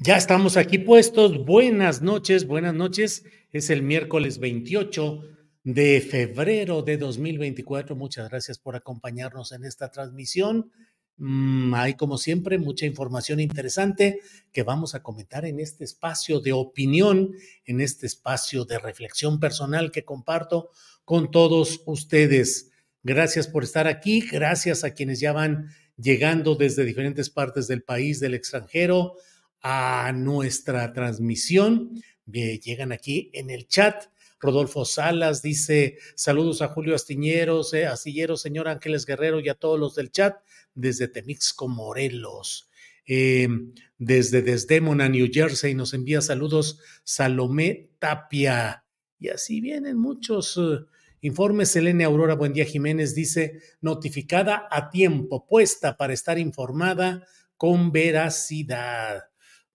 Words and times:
Ya 0.00 0.16
estamos 0.16 0.56
aquí 0.56 0.78
puestos. 0.78 1.44
Buenas 1.44 2.02
noches, 2.02 2.46
buenas 2.46 2.72
noches. 2.72 3.24
Es 3.50 3.68
el 3.68 3.82
miércoles 3.82 4.38
28 4.38 5.24
de 5.64 6.00
febrero 6.00 6.82
de 6.82 6.98
2024. 6.98 7.96
Muchas 7.96 8.28
gracias 8.28 8.60
por 8.60 8.76
acompañarnos 8.76 9.50
en 9.50 9.64
esta 9.64 9.90
transmisión. 9.90 10.70
Mm, 11.16 11.74
hay, 11.74 11.94
como 11.94 12.16
siempre, 12.16 12.58
mucha 12.58 12.86
información 12.86 13.40
interesante 13.40 14.20
que 14.52 14.62
vamos 14.62 14.94
a 14.94 15.02
comentar 15.02 15.44
en 15.44 15.58
este 15.58 15.82
espacio 15.82 16.38
de 16.38 16.52
opinión, 16.52 17.32
en 17.64 17.80
este 17.80 18.06
espacio 18.06 18.64
de 18.64 18.78
reflexión 18.78 19.40
personal 19.40 19.90
que 19.90 20.04
comparto 20.04 20.70
con 21.04 21.32
todos 21.32 21.82
ustedes. 21.86 22.70
Gracias 23.02 23.48
por 23.48 23.64
estar 23.64 23.88
aquí. 23.88 24.20
Gracias 24.20 24.84
a 24.84 24.94
quienes 24.94 25.18
ya 25.18 25.32
van 25.32 25.70
llegando 25.96 26.54
desde 26.54 26.84
diferentes 26.84 27.30
partes 27.30 27.66
del 27.66 27.82
país, 27.82 28.20
del 28.20 28.34
extranjero 28.34 29.16
a 29.62 30.12
nuestra 30.12 30.92
transmisión. 30.92 31.90
Llegan 32.26 32.92
aquí 32.92 33.30
en 33.32 33.50
el 33.50 33.66
chat. 33.66 34.06
Rodolfo 34.40 34.84
Salas 34.84 35.42
dice 35.42 35.98
saludos 36.14 36.62
a 36.62 36.68
Julio 36.68 36.94
Astiñeros, 36.94 37.74
eh, 37.74 37.86
Astillero, 37.86 38.36
señor 38.36 38.68
Ángeles 38.68 39.04
Guerrero 39.04 39.40
y 39.40 39.48
a 39.48 39.54
todos 39.54 39.80
los 39.80 39.96
del 39.96 40.12
chat 40.12 40.36
desde 40.74 41.08
Temixco, 41.08 41.66
Morelos. 41.66 42.70
Eh, 43.04 43.48
desde 43.96 44.42
Desdemona, 44.42 45.08
New 45.08 45.28
Jersey, 45.32 45.74
nos 45.74 45.94
envía 45.94 46.20
saludos 46.20 46.78
Salomé 47.04 47.90
Tapia. 47.98 48.84
Y 49.18 49.28
así 49.28 49.60
vienen 49.60 49.98
muchos 49.98 50.56
uh, 50.56 50.86
informes. 51.20 51.70
Selene 51.70 52.04
Aurora 52.04 52.34
Buendía 52.34 52.64
Jiménez 52.64 53.14
dice, 53.14 53.60
notificada 53.80 54.68
a 54.70 54.90
tiempo, 54.90 55.46
puesta 55.46 55.96
para 55.96 56.12
estar 56.12 56.38
informada 56.38 57.26
con 57.56 57.90
veracidad. 57.90 59.27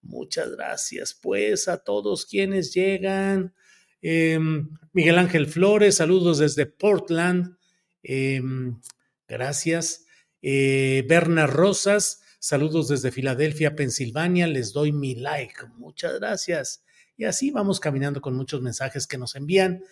Muchas 0.03 0.51
gracias, 0.51 1.13
pues, 1.13 1.67
a 1.67 1.77
todos 1.77 2.25
quienes 2.25 2.73
llegan. 2.73 3.53
Em, 4.01 4.69
Miguel 4.91 5.17
Ángel 5.17 5.47
Flores, 5.47 5.95
saludos 5.95 6.39
desde 6.39 6.65
Portland. 6.65 7.57
Em, 8.03 8.79
gracias. 9.27 10.05
Eh, 10.41 11.05
Berna 11.07 11.47
Rosas, 11.47 12.21
saludos 12.39 12.89
desde 12.89 13.11
Filadelfia, 13.11 13.75
Pensilvania. 13.75 14.45
Les 14.45 14.73
doy 14.73 14.91
mi 14.91 15.15
like. 15.15 15.67
Muchas 15.77 16.19
gracias. 16.19 16.83
Y 17.15 17.23
así 17.23 17.51
vamos 17.51 17.79
caminando 17.79 18.19
con 18.19 18.35
muchos 18.35 18.61
mensajes 18.61 19.07
que 19.07 19.17
nos 19.17 19.35
envían. 19.35 19.83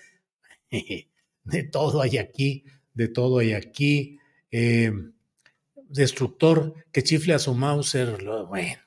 De 1.43 1.63
todo 1.63 2.01
hay 2.03 2.19
aquí, 2.19 2.65
de 2.93 3.07
todo 3.07 3.39
hay 3.39 3.53
aquí. 3.53 4.19
Em, 4.51 5.13
destructor 5.75 6.75
que 6.91 7.01
chifle 7.01 7.33
a 7.33 7.39
su 7.39 7.55
Mauser. 7.55 8.23
Bueno, 8.47 8.81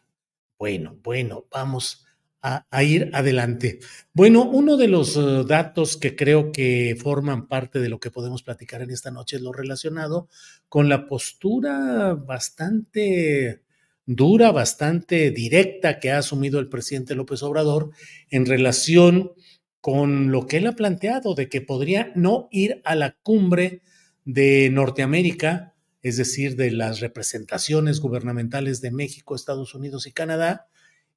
bueno, 0.58 0.98
bueno, 1.02 1.46
vamos 1.50 2.04
a, 2.44 2.82
ir 2.82 3.10
adelante. 3.14 3.78
Bueno, 4.12 4.44
uno 4.44 4.76
de 4.76 4.88
los 4.88 5.16
eh, 5.16 5.44
datos 5.46 5.96
que 5.96 6.14
creo 6.14 6.52
que 6.52 6.94
forman 7.00 7.48
parte 7.48 7.78
de 7.78 7.88
lo 7.88 7.98
que 7.98 8.10
podemos 8.10 8.42
platicar 8.42 8.82
en 8.82 8.90
esta 8.90 9.10
noche 9.10 9.36
es 9.36 9.42
lo 9.42 9.52
relacionado 9.52 10.28
con 10.68 10.90
la 10.90 11.06
postura 11.06 12.14
bastante 12.14 13.62
dura, 14.04 14.52
bastante 14.52 15.30
directa 15.30 15.98
que 15.98 16.12
ha 16.12 16.18
asumido 16.18 16.60
el 16.60 16.68
presidente 16.68 17.14
López 17.14 17.42
Obrador 17.42 17.90
en 18.30 18.44
relación 18.44 19.32
con 19.80 20.30
lo 20.30 20.46
que 20.46 20.58
él 20.58 20.66
ha 20.66 20.76
planteado 20.76 21.34
de 21.34 21.48
que 21.48 21.62
podría 21.62 22.12
no 22.14 22.48
ir 22.50 22.82
a 22.84 22.94
la 22.94 23.16
cumbre 23.22 23.80
de 24.24 24.68
Norteamérica 24.70 25.73
es 26.04 26.18
decir, 26.18 26.54
de 26.54 26.70
las 26.70 27.00
representaciones 27.00 27.98
gubernamentales 27.98 28.82
de 28.82 28.90
México, 28.90 29.34
Estados 29.34 29.74
Unidos 29.74 30.06
y 30.06 30.12
Canadá, 30.12 30.68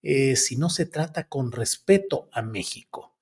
eh, 0.02 0.38
si 0.38 0.56
no 0.56 0.70
se 0.70 0.86
trata 0.86 1.28
con 1.28 1.52
respeto 1.52 2.30
a 2.32 2.42
México. 2.42 3.14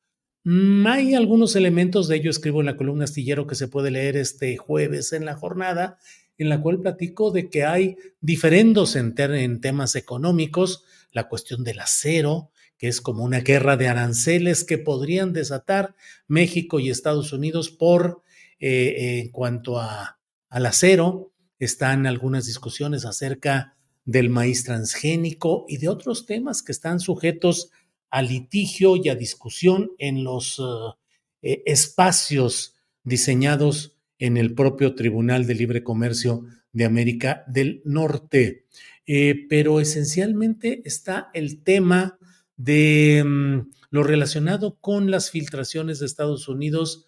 Mm, 0.43 0.85
hay 0.85 1.15
algunos 1.15 1.55
elementos 1.55 2.07
de 2.07 2.17
ello, 2.17 2.29
escribo 2.29 2.59
en 2.59 2.67
la 2.67 2.77
columna 2.77 3.05
astillero 3.05 3.47
que 3.47 3.55
se 3.55 3.67
puede 3.67 3.89
leer 3.89 4.15
este 4.15 4.57
jueves 4.57 5.11
en 5.11 5.25
la 5.25 5.33
jornada, 5.33 5.97
en 6.37 6.49
la 6.49 6.61
cual 6.61 6.81
platico 6.81 7.31
de 7.31 7.49
que 7.49 7.65
hay 7.65 7.97
diferendos 8.21 8.95
en, 8.95 9.15
temas 9.59 9.95
económicos, 9.95 10.83
la 11.11 11.27
cuestión 11.27 11.63
del 11.63 11.79
acero, 11.79 12.51
que 12.77 12.89
es 12.89 13.01
como 13.01 13.23
una 13.23 13.39
guerra 13.39 13.75
de 13.75 13.87
aranceles 13.87 14.63
que 14.63 14.77
podrían 14.77 15.33
desatar 15.33 15.95
México 16.27 16.79
y 16.79 16.91
Estados 16.91 17.33
Unidos 17.33 17.71
por 17.71 18.21
eh, 18.59 19.21
en 19.23 19.31
cuanto 19.31 19.79
a, 19.79 20.19
al 20.49 20.65
acero, 20.67 21.31
están 21.59 22.05
algunas 22.05 22.45
discusiones 22.45 23.05
acerca 23.05 23.75
del 24.05 24.29
maíz 24.29 24.63
transgénico 24.63 25.65
y 25.67 25.77
de 25.77 25.89
otros 25.89 26.25
temas 26.25 26.61
que 26.61 26.71
están 26.71 26.99
sujetos 26.99 27.71
a 28.09 28.21
litigio 28.21 28.95
y 28.95 29.09
a 29.09 29.15
discusión 29.15 29.91
en 29.97 30.23
los 30.23 30.59
eh, 30.59 30.63
eh, 31.41 31.63
espacios 31.65 32.75
diseñados 33.03 33.97
en 34.19 34.37
el 34.37 34.53
propio 34.53 34.95
Tribunal 34.95 35.47
de 35.47 35.55
Libre 35.55 35.83
Comercio 35.83 36.45
de 36.71 36.85
América 36.85 37.43
del 37.47 37.81
Norte. 37.83 38.65
Eh, 39.07 39.45
pero 39.49 39.79
esencialmente 39.79 40.81
está 40.85 41.29
el 41.33 41.63
tema 41.63 42.17
de 42.57 43.23
mm, 43.25 43.71
lo 43.89 44.03
relacionado 44.03 44.77
con 44.79 45.11
las 45.11 45.31
filtraciones 45.31 45.99
de 45.99 46.05
Estados 46.05 46.47
Unidos 46.47 47.05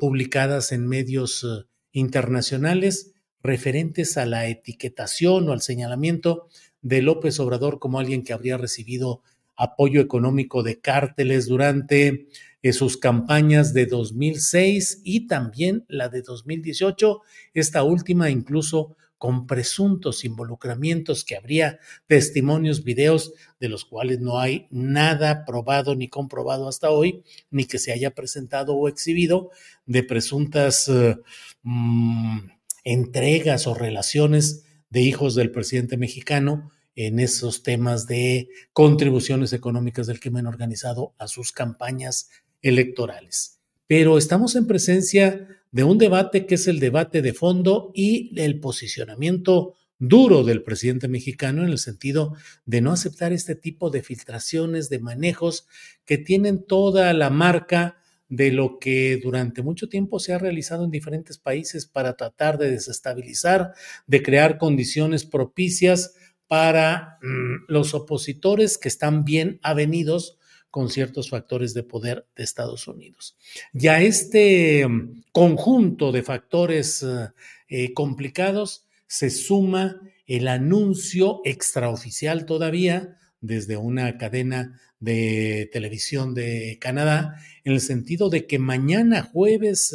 publicadas 0.00 0.72
en 0.72 0.88
medios 0.88 1.46
internacionales 1.92 3.13
referentes 3.44 4.16
a 4.16 4.26
la 4.26 4.48
etiquetación 4.48 5.48
o 5.48 5.52
al 5.52 5.60
señalamiento 5.60 6.48
de 6.80 7.02
López 7.02 7.38
Obrador 7.38 7.78
como 7.78 8.00
alguien 8.00 8.24
que 8.24 8.32
habría 8.32 8.56
recibido 8.56 9.22
apoyo 9.54 10.00
económico 10.00 10.62
de 10.62 10.80
cárteles 10.80 11.46
durante 11.46 12.26
eh, 12.62 12.72
sus 12.72 12.96
campañas 12.96 13.74
de 13.74 13.86
2006 13.86 15.02
y 15.04 15.26
también 15.28 15.84
la 15.88 16.08
de 16.08 16.22
2018, 16.22 17.20
esta 17.52 17.84
última 17.84 18.30
incluso 18.30 18.96
con 19.18 19.46
presuntos 19.46 20.24
involucramientos 20.24 21.24
que 21.24 21.36
habría 21.36 21.78
testimonios, 22.06 22.82
videos 22.82 23.32
de 23.60 23.68
los 23.68 23.84
cuales 23.84 24.20
no 24.20 24.38
hay 24.38 24.66
nada 24.70 25.44
probado 25.44 25.94
ni 25.94 26.08
comprobado 26.08 26.68
hasta 26.68 26.90
hoy, 26.90 27.22
ni 27.50 27.64
que 27.64 27.78
se 27.78 27.92
haya 27.92 28.10
presentado 28.10 28.74
o 28.74 28.88
exhibido 28.88 29.50
de 29.86 30.02
presuntas 30.02 30.88
eh, 30.88 31.16
mm, 31.62 32.38
entregas 32.84 33.66
o 33.66 33.74
relaciones 33.74 34.64
de 34.90 35.00
hijos 35.00 35.34
del 35.34 35.50
presidente 35.50 35.96
mexicano 35.96 36.70
en 36.94 37.18
esos 37.18 37.62
temas 37.62 38.06
de 38.06 38.48
contribuciones 38.72 39.52
económicas 39.52 40.06
del 40.06 40.20
crimen 40.20 40.46
organizado 40.46 41.14
a 41.18 41.26
sus 41.26 41.50
campañas 41.50 42.30
electorales. 42.62 43.58
Pero 43.86 44.16
estamos 44.16 44.54
en 44.54 44.66
presencia 44.66 45.48
de 45.72 45.84
un 45.84 45.98
debate 45.98 46.46
que 46.46 46.54
es 46.54 46.68
el 46.68 46.78
debate 46.78 47.20
de 47.20 47.32
fondo 47.32 47.90
y 47.94 48.38
el 48.40 48.60
posicionamiento 48.60 49.74
duro 49.98 50.44
del 50.44 50.62
presidente 50.62 51.08
mexicano 51.08 51.64
en 51.64 51.70
el 51.70 51.78
sentido 51.78 52.34
de 52.64 52.80
no 52.80 52.92
aceptar 52.92 53.32
este 53.32 53.54
tipo 53.54 53.90
de 53.90 54.02
filtraciones, 54.02 54.88
de 54.88 54.98
manejos 54.98 55.66
que 56.04 56.18
tienen 56.18 56.64
toda 56.64 57.12
la 57.12 57.30
marca 57.30 57.98
de 58.28 58.50
lo 58.50 58.78
que 58.78 59.18
durante 59.22 59.62
mucho 59.62 59.88
tiempo 59.88 60.18
se 60.18 60.32
ha 60.32 60.38
realizado 60.38 60.84
en 60.84 60.90
diferentes 60.90 61.38
países 61.38 61.86
para 61.86 62.16
tratar 62.16 62.58
de 62.58 62.70
desestabilizar, 62.70 63.72
de 64.06 64.22
crear 64.22 64.58
condiciones 64.58 65.24
propicias 65.24 66.14
para 66.46 67.18
mm, 67.22 67.64
los 67.68 67.94
opositores 67.94 68.78
que 68.78 68.88
están 68.88 69.24
bien 69.24 69.58
avenidos 69.62 70.38
con 70.70 70.90
ciertos 70.90 71.30
factores 71.30 71.72
de 71.72 71.84
poder 71.84 72.26
de 72.34 72.42
Estados 72.42 72.88
Unidos. 72.88 73.36
Ya 73.72 74.00
este 74.00 74.86
mm, 74.86 75.24
conjunto 75.32 76.10
de 76.10 76.22
factores 76.22 77.02
eh, 77.02 77.28
eh, 77.68 77.92
complicados 77.94 78.86
se 79.06 79.30
suma 79.30 80.00
el 80.26 80.48
anuncio 80.48 81.40
extraoficial 81.44 82.46
todavía 82.46 83.18
desde 83.44 83.76
una 83.76 84.16
cadena 84.16 84.80
de 85.00 85.68
televisión 85.70 86.34
de 86.34 86.78
Canadá, 86.80 87.36
en 87.62 87.74
el 87.74 87.80
sentido 87.80 88.30
de 88.30 88.46
que 88.46 88.58
mañana 88.58 89.22
jueves 89.22 89.94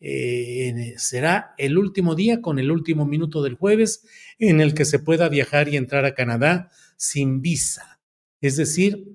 eh, 0.00 0.94
será 0.96 1.54
el 1.58 1.76
último 1.76 2.14
día 2.14 2.40
con 2.40 2.60
el 2.60 2.70
último 2.70 3.04
minuto 3.04 3.42
del 3.42 3.54
jueves 3.54 4.04
en 4.38 4.60
el 4.60 4.74
que 4.74 4.84
se 4.84 5.00
pueda 5.00 5.28
viajar 5.28 5.68
y 5.68 5.76
entrar 5.76 6.04
a 6.04 6.14
Canadá 6.14 6.70
sin 6.96 7.42
visa. 7.42 8.00
Es 8.40 8.56
decir, 8.56 9.12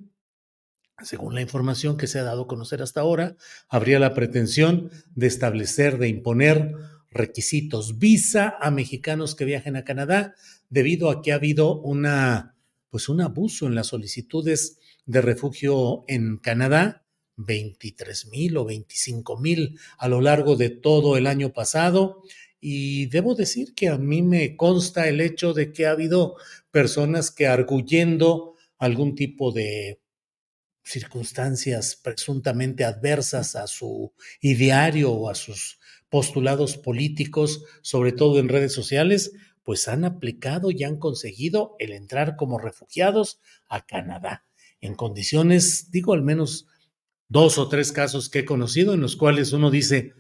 según 1.02 1.34
la 1.34 1.42
información 1.42 1.96
que 1.96 2.08
se 2.08 2.20
ha 2.20 2.24
dado 2.24 2.44
a 2.44 2.48
conocer 2.48 2.82
hasta 2.82 3.00
ahora, 3.00 3.38
habría 3.70 4.00
la 4.00 4.14
pretensión 4.14 4.92
de 5.16 5.28
establecer, 5.28 5.98
de 6.00 6.10
imponer 6.10 6.74
requisitos 7.12 7.98
visa 7.98 8.58
a 8.60 8.72
mexicanos 8.72 9.36
que 9.36 9.46
viajen 9.46 9.78
a 9.78 9.86
Canadá, 9.86 10.36
debido 10.70 11.10
a 11.10 11.22
que 11.22 11.32
ha 11.32 11.36
habido 11.36 11.80
una, 11.80 12.53
pues 12.94 13.10
un 13.10 13.22
abuso 13.22 13.66
en 13.66 13.74
las 13.74 13.88
solicitudes 13.88 14.78
de 15.08 15.24
refugio 15.24 16.06
en 16.08 16.38
Canadá, 16.38 17.08
23 17.38 18.28
mil 18.28 18.56
o 18.56 18.66
25 18.66 19.40
mil 19.40 19.80
a 19.98 20.08
lo 20.08 20.22
largo 20.22 20.56
de 20.56 20.70
todo 20.70 21.18
el 21.18 21.26
año 21.26 21.54
pasado. 21.54 22.22
Y 22.60 23.08
debo 23.08 23.34
decir 23.34 23.74
que 23.74 23.90
a 23.90 23.98
mí 23.98 24.22
me 24.22 24.56
consta 24.56 25.08
el 25.08 25.22
hecho 25.22 25.56
de 25.56 25.74
que 25.74 25.88
ha 25.88 25.92
habido 25.94 26.36
personas 26.70 27.32
que 27.32 27.48
arguyendo 27.48 28.54
algún 28.78 29.16
tipo 29.16 29.52
de 29.52 30.00
circunstancias 30.84 31.96
presuntamente 31.96 32.84
adversas 32.84 33.56
a 33.56 33.66
su 33.66 34.14
ideario 34.40 35.14
o 35.14 35.32
a 35.32 35.34
sus 35.34 35.80
postulados 36.10 36.78
políticos, 36.78 37.64
sobre 37.82 38.12
todo 38.12 38.38
en 38.38 38.50
redes 38.50 38.72
sociales, 38.72 39.32
pues 39.64 39.88
han 39.88 40.06
aplicado 40.06 40.72
y 40.72 40.84
han 40.84 40.98
conseguido 40.98 41.76
el 41.80 41.92
entrar 41.92 42.36
como 42.36 42.60
refugiados 42.60 43.40
a 43.68 43.86
Canadá, 43.86 44.46
en 44.82 44.96
condiciones, 44.96 45.90
digo 45.92 46.14
al 46.14 46.22
menos 46.22 46.68
dos 47.30 47.58
o 47.58 47.70
tres 47.70 47.92
casos 47.92 48.30
que 48.30 48.40
he 48.40 48.46
conocido 48.46 48.94
en 48.94 49.02
los 49.02 49.16
cuales 49.16 49.54
uno 49.54 49.72
dice, 49.72 50.14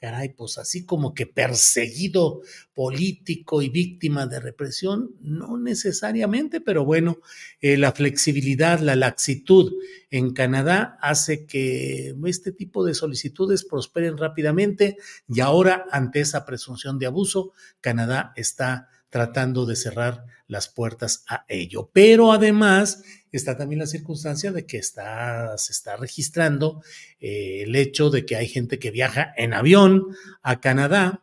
caray, 0.00 0.30
pues 0.30 0.58
así 0.58 0.84
como 0.84 1.14
que 1.14 1.26
perseguido 1.26 2.40
político 2.74 3.62
y 3.62 3.68
víctima 3.68 4.26
de 4.26 4.40
represión, 4.40 5.14
no 5.20 5.58
necesariamente, 5.58 6.60
pero 6.60 6.84
bueno, 6.84 7.18
eh, 7.60 7.76
la 7.76 7.92
flexibilidad, 7.92 8.80
la 8.80 8.96
laxitud 8.96 9.72
en 10.10 10.32
Canadá 10.32 10.98
hace 11.00 11.46
que 11.46 12.14
este 12.26 12.52
tipo 12.52 12.84
de 12.84 12.94
solicitudes 12.94 13.64
prosperen 13.64 14.16
rápidamente 14.16 14.96
y 15.28 15.40
ahora 15.40 15.86
ante 15.90 16.20
esa 16.20 16.44
presunción 16.44 16.98
de 16.98 17.06
abuso, 17.06 17.52
Canadá 17.80 18.32
está 18.36 18.88
tratando 19.10 19.66
de 19.66 19.76
cerrar 19.76 20.24
las 20.46 20.68
puertas 20.68 21.24
a 21.28 21.44
ello. 21.48 21.90
Pero 21.92 22.32
además 22.32 23.02
está 23.32 23.56
también 23.56 23.80
la 23.80 23.86
circunstancia 23.86 24.52
de 24.52 24.66
que 24.66 24.78
está, 24.78 25.56
se 25.58 25.72
está 25.72 25.96
registrando 25.96 26.82
eh, 27.20 27.62
el 27.64 27.76
hecho 27.76 28.10
de 28.10 28.24
que 28.24 28.36
hay 28.36 28.48
gente 28.48 28.78
que 28.78 28.90
viaja 28.90 29.32
en 29.36 29.54
avión 29.54 30.06
a 30.42 30.60
Canadá, 30.60 31.22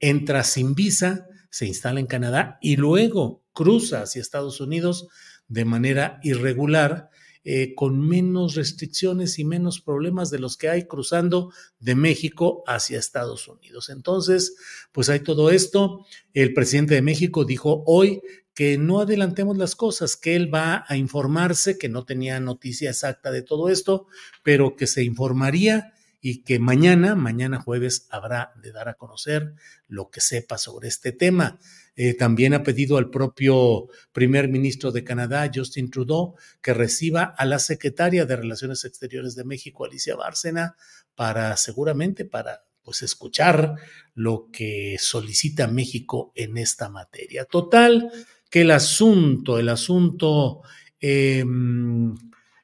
entra 0.00 0.44
sin 0.44 0.74
visa, 0.74 1.26
se 1.50 1.66
instala 1.66 2.00
en 2.00 2.06
Canadá 2.06 2.58
y 2.60 2.76
luego 2.76 3.42
cruza 3.52 4.02
hacia 4.02 4.20
Estados 4.20 4.60
Unidos 4.60 5.08
de 5.48 5.64
manera 5.64 6.20
irregular 6.22 7.10
eh, 7.50 7.74
con 7.74 7.98
menos 8.06 8.56
restricciones 8.56 9.38
y 9.38 9.44
menos 9.46 9.80
problemas 9.80 10.28
de 10.28 10.38
los 10.38 10.58
que 10.58 10.68
hay 10.68 10.86
cruzando 10.86 11.50
de 11.80 11.94
México 11.94 12.62
hacia 12.66 12.98
Estados 12.98 13.48
Unidos. 13.48 13.88
Entonces, 13.88 14.54
pues 14.92 15.08
hay 15.08 15.20
todo 15.20 15.48
esto. 15.48 16.04
El 16.34 16.52
presidente 16.52 16.92
de 16.92 17.00
México 17.00 17.46
dijo 17.46 17.84
hoy 17.86 18.20
que 18.52 18.76
no 18.76 19.00
adelantemos 19.00 19.56
las 19.56 19.76
cosas, 19.76 20.14
que 20.14 20.36
él 20.36 20.54
va 20.54 20.84
a 20.88 20.98
informarse, 20.98 21.78
que 21.78 21.88
no 21.88 22.04
tenía 22.04 22.38
noticia 22.38 22.90
exacta 22.90 23.30
de 23.30 23.40
todo 23.40 23.70
esto, 23.70 24.08
pero 24.42 24.76
que 24.76 24.86
se 24.86 25.02
informaría 25.02 25.94
y 26.20 26.42
que 26.42 26.58
mañana, 26.58 27.14
mañana 27.14 27.60
jueves, 27.60 28.06
habrá 28.10 28.52
de 28.60 28.72
dar 28.72 28.88
a 28.88 28.94
conocer 28.94 29.54
lo 29.86 30.10
que 30.10 30.20
sepa 30.20 30.58
sobre 30.58 30.88
este 30.88 31.12
tema. 31.12 31.58
Eh, 31.94 32.14
también 32.14 32.54
ha 32.54 32.62
pedido 32.62 32.96
al 32.96 33.10
propio 33.10 33.88
primer 34.12 34.48
ministro 34.48 34.92
de 34.92 35.04
Canadá, 35.04 35.50
Justin 35.52 35.90
Trudeau, 35.90 36.34
que 36.60 36.74
reciba 36.74 37.24
a 37.24 37.44
la 37.44 37.58
secretaria 37.58 38.24
de 38.24 38.36
Relaciones 38.36 38.84
Exteriores 38.84 39.34
de 39.34 39.44
México, 39.44 39.84
Alicia 39.84 40.16
Bárcena, 40.16 40.76
para 41.14 41.56
seguramente 41.56 42.24
para 42.24 42.64
pues 42.82 43.02
escuchar 43.02 43.74
lo 44.14 44.48
que 44.50 44.96
solicita 44.98 45.68
México 45.68 46.32
en 46.34 46.56
esta 46.56 46.88
materia. 46.88 47.44
Total, 47.44 48.10
que 48.48 48.62
el 48.62 48.70
asunto, 48.70 49.58
el 49.58 49.68
asunto 49.68 50.62
em, 51.00 52.14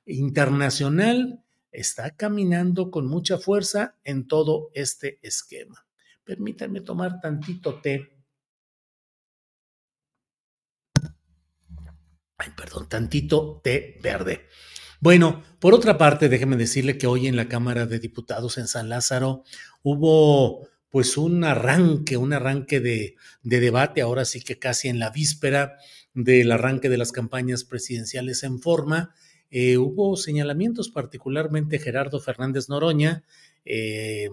internacional 0.07 1.44
está 1.75 2.11
caminando 2.17 2.91
con 2.91 3.07
mucha 3.07 3.39
fuerza 3.39 3.97
en 4.05 4.27
todo 4.27 4.71
este 4.75 5.19
esquema. 5.23 5.87
Permítanme 6.25 6.81
tomar 6.81 7.21
tantito 7.21 7.81
té 7.81 8.15
ay, 12.45 12.51
perdón, 12.57 12.89
tantito 12.89 13.61
té 13.63 13.99
verde. 14.03 14.47
Bueno, 15.01 15.43
por 15.59 15.75
otra 15.75 15.99
parte, 15.99 16.29
déjeme 16.29 16.57
decirle 16.57 16.99
que 16.99 17.07
hoy 17.07 17.27
en 17.27 17.37
la 17.37 17.49
Cámara 17.49 17.87
de 17.87 17.99
Diputados 17.99 18.59
en 18.59 18.69
San 18.69 18.89
Lázaro 18.89 19.45
hubo 19.83 20.69
pues 20.89 21.17
un 21.17 21.43
arranque, 21.43 22.17
un 22.17 22.33
arranque 22.33 22.81
de, 22.81 23.17
debate, 23.43 24.01
ahora 24.01 24.25
sí 24.25 24.41
que 24.41 24.59
casi 24.59 24.89
en 24.89 25.01
la 25.01 25.11
víspera 25.11 25.77
del 26.15 26.53
arranque 26.53 26.89
de 26.89 26.99
las 26.99 27.11
campañas 27.11 27.65
presidenciales 27.65 28.45
en 28.45 28.61
forma. 28.61 29.15
Eh, 29.51 29.79
hubo 29.79 30.17
señalamientos, 30.17 30.89
particularmente 30.89 31.79
Gerardo 31.79 32.21
Fernández 32.21 32.69
Noroña, 32.69 33.23
eh, 33.65 34.29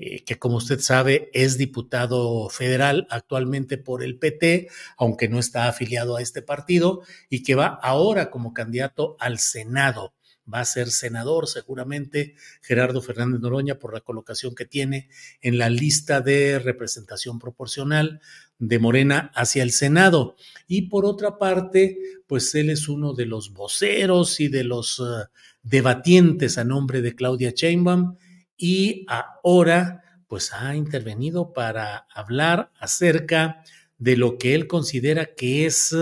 eh, 0.00 0.22
que 0.24 0.38
como 0.38 0.58
usted 0.58 0.78
sabe 0.78 1.28
es 1.32 1.58
diputado 1.58 2.48
federal 2.50 3.08
actualmente 3.10 3.78
por 3.78 4.04
el 4.04 4.16
PT, 4.16 4.68
aunque 4.96 5.28
no 5.28 5.40
está 5.40 5.68
afiliado 5.68 6.16
a 6.16 6.22
este 6.22 6.40
partido, 6.40 7.02
y 7.28 7.42
que 7.42 7.56
va 7.56 7.66
ahora 7.66 8.30
como 8.30 8.54
candidato 8.54 9.16
al 9.18 9.40
Senado. 9.40 10.14
Va 10.52 10.60
a 10.60 10.64
ser 10.64 10.90
senador 10.90 11.46
seguramente 11.46 12.34
Gerardo 12.62 13.02
Fernández 13.02 13.40
Noroña 13.40 13.78
por 13.78 13.92
la 13.92 14.00
colocación 14.00 14.54
que 14.54 14.64
tiene 14.64 15.08
en 15.40 15.58
la 15.58 15.68
lista 15.68 16.20
de 16.20 16.58
representación 16.58 17.38
proporcional 17.38 18.20
de 18.58 18.78
Morena 18.78 19.30
hacia 19.34 19.62
el 19.62 19.72
Senado. 19.72 20.36
Y 20.66 20.82
por 20.82 21.04
otra 21.04 21.38
parte, 21.38 21.98
pues 22.26 22.54
él 22.54 22.70
es 22.70 22.88
uno 22.88 23.14
de 23.14 23.26
los 23.26 23.52
voceros 23.52 24.40
y 24.40 24.48
de 24.48 24.64
los 24.64 24.98
uh, 25.00 25.24
debatientes 25.62 26.58
a 26.58 26.64
nombre 26.64 27.02
de 27.02 27.14
Claudia 27.14 27.52
Sheinbaum 27.54 28.16
y 28.56 29.06
ahora 29.08 30.02
pues 30.26 30.52
ha 30.52 30.76
intervenido 30.76 31.52
para 31.52 32.06
hablar 32.12 32.70
acerca 32.78 33.62
de 33.96 34.16
lo 34.16 34.38
que 34.38 34.54
él 34.54 34.66
considera 34.66 35.34
que 35.34 35.66
es 35.66 35.94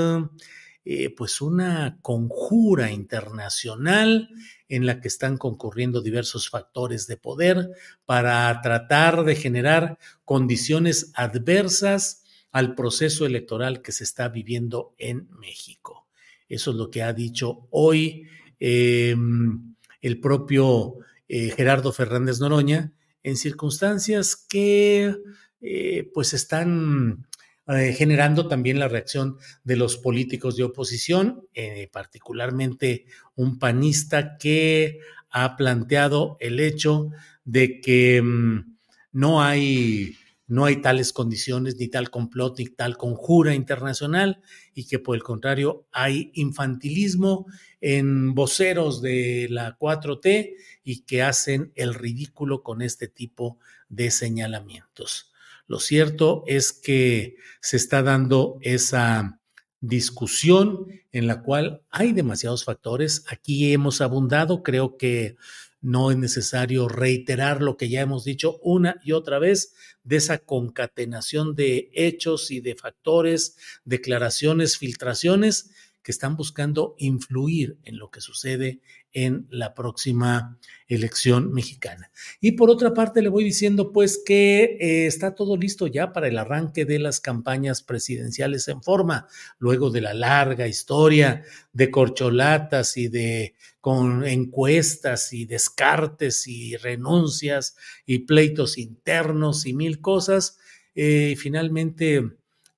eh, 0.88 1.11
pues 1.11 1.40
una 1.40 1.99
conjura 2.00 2.93
internacional 2.93 4.31
en 4.69 4.87
la 4.87 5.00
que 5.00 5.09
están 5.09 5.37
concurriendo 5.37 6.00
diversos 6.00 6.49
factores 6.49 7.09
de 7.09 7.16
poder 7.16 7.71
para 8.05 8.61
tratar 8.61 9.25
de 9.25 9.35
generar 9.35 9.99
condiciones 10.25 11.11
adversas 11.16 12.23
al 12.52 12.76
proceso 12.76 13.26
electoral 13.26 13.83
que 13.83 13.90
se 13.90 14.05
está 14.05 14.28
viviendo 14.28 14.95
en 14.97 15.28
México. 15.40 16.07
Eso 16.49 16.71
es 16.71 16.76
lo 16.76 16.88
que 16.88 17.02
ha 17.02 17.12
dicho 17.12 17.66
hoy 17.71 18.28
em, 18.61 19.75
el 20.00 20.21
propio 20.21 20.99
eh, 21.26 21.50
Gerardo 21.50 21.93
Fernández 21.93 22.38
Noroña, 22.38 22.93
en 23.25 23.37
circunstancias 23.37 24.37
que 24.37 25.16
eh, 25.61 26.09
pues 26.14 26.33
están 26.33 27.26
eh, 27.68 27.92
generando 27.92 28.46
también 28.46 28.78
la 28.78 28.88
reacción 28.88 29.38
de 29.64 29.76
los 29.76 29.96
políticos 29.96 30.56
de 30.56 30.64
oposición, 30.64 31.46
eh, 31.52 31.88
particularmente 31.92 33.06
un 33.35 33.58
panista 33.58 34.38
que 34.38 35.00
ha 35.30 35.56
planteado 35.56 36.37
el 36.40 36.61
hecho 36.61 37.11
de 37.44 37.80
que 37.80 38.23
mm, 38.23 38.76
no 39.12 39.42
hay 39.42 40.16
no 40.49 40.64
hay 40.64 40.80
tales 40.80 41.12
condiciones, 41.12 41.76
ni 41.76 41.88
tal 41.88 42.11
complot, 42.11 42.58
ni 42.58 42.66
tal 42.66 42.96
conjura 42.96 43.54
internacional, 43.54 44.40
y 44.75 44.87
que 44.87 45.00
por 45.00 45.16
el 45.16 45.23
contrario 45.23 45.87
hay 45.90 46.30
infantilismo 46.35 47.46
en 47.80 48.32
voceros 48.35 49.02
de 49.02 49.49
la 49.50 49.76
4T 49.76 50.54
y 50.85 51.00
que 51.00 51.23
hacen 51.23 51.73
el 51.75 51.94
ridículo 51.94 52.62
con 52.62 52.80
este 52.80 53.08
tipo 53.08 53.58
de 53.88 54.11
señalamientos. 54.12 55.32
Lo 55.66 55.80
cierto 55.80 56.44
es 56.46 56.73
que 56.73 57.37
se 57.61 57.76
está 57.76 58.02
dando 58.02 58.58
esa 58.62 59.40
discusión 59.80 60.87
en 61.12 61.26
la 61.26 61.42
cual 61.42 61.82
hay 61.90 62.12
demasiados 62.12 62.64
factores. 62.64 63.25
Aquí 63.28 63.73
hemos 63.73 64.00
abundado, 64.00 64.62
creo 64.62 64.96
que 64.96 65.37
no 65.80 66.11
es 66.11 66.16
necesario 66.16 66.88
reiterar 66.88 67.62
lo 67.62 67.76
que 67.76 67.88
ya 67.88 68.00
hemos 68.00 68.25
dicho 68.25 68.58
una 68.62 69.00
y 69.04 69.12
otra 69.12 69.38
vez 69.38 69.75
de 70.02 70.16
esa 70.16 70.38
concatenación 70.38 71.54
de 71.54 71.90
hechos 71.94 72.50
y 72.50 72.61
de 72.61 72.75
factores, 72.75 73.56
declaraciones, 73.85 74.78
filtraciones 74.78 75.70
que 76.06 76.12
están 76.12 76.36
buscando 76.36 76.94
influir 76.98 77.78
en 77.82 77.98
lo 77.98 78.12
que 78.12 78.20
sucede 78.20 78.78
en 79.12 79.48
la 79.50 79.75
próxima 79.75 80.56
elección 80.86 81.52
mexicana. 81.52 82.12
Y 82.40 82.52
por 82.52 82.70
otra 82.70 82.94
parte, 82.94 83.22
le 83.22 83.28
voy 83.28 83.42
diciendo 83.42 83.90
pues 83.92 84.22
que 84.25 84.78
eh, 84.80 85.06
está 85.08 85.34
todo 85.34 85.56
listo 85.56 85.88
ya 85.88 86.12
para 86.12 86.28
el 86.28 86.38
arranque 86.38 86.84
de 86.84 87.00
las 87.00 87.18
campañas 87.18 87.82
presidenciales 87.82 88.68
en 88.68 88.84
forma, 88.84 89.26
luego 89.58 89.90
de 89.90 90.00
la 90.00 90.14
larga 90.14 90.68
historia 90.68 91.42
de 91.72 91.90
corcholatas 91.90 92.96
y 92.96 93.08
de 93.08 93.56
con 93.80 94.25
encuestas 94.25 95.32
y 95.32 95.44
descartes 95.44 96.46
y 96.46 96.76
renuncias 96.76 97.75
y 98.06 98.20
pleitos 98.20 98.78
internos 98.78 99.66
y 99.66 99.75
mil 99.75 100.00
cosas. 100.00 100.58
Eh, 100.94 101.34
finalmente, 101.36 102.22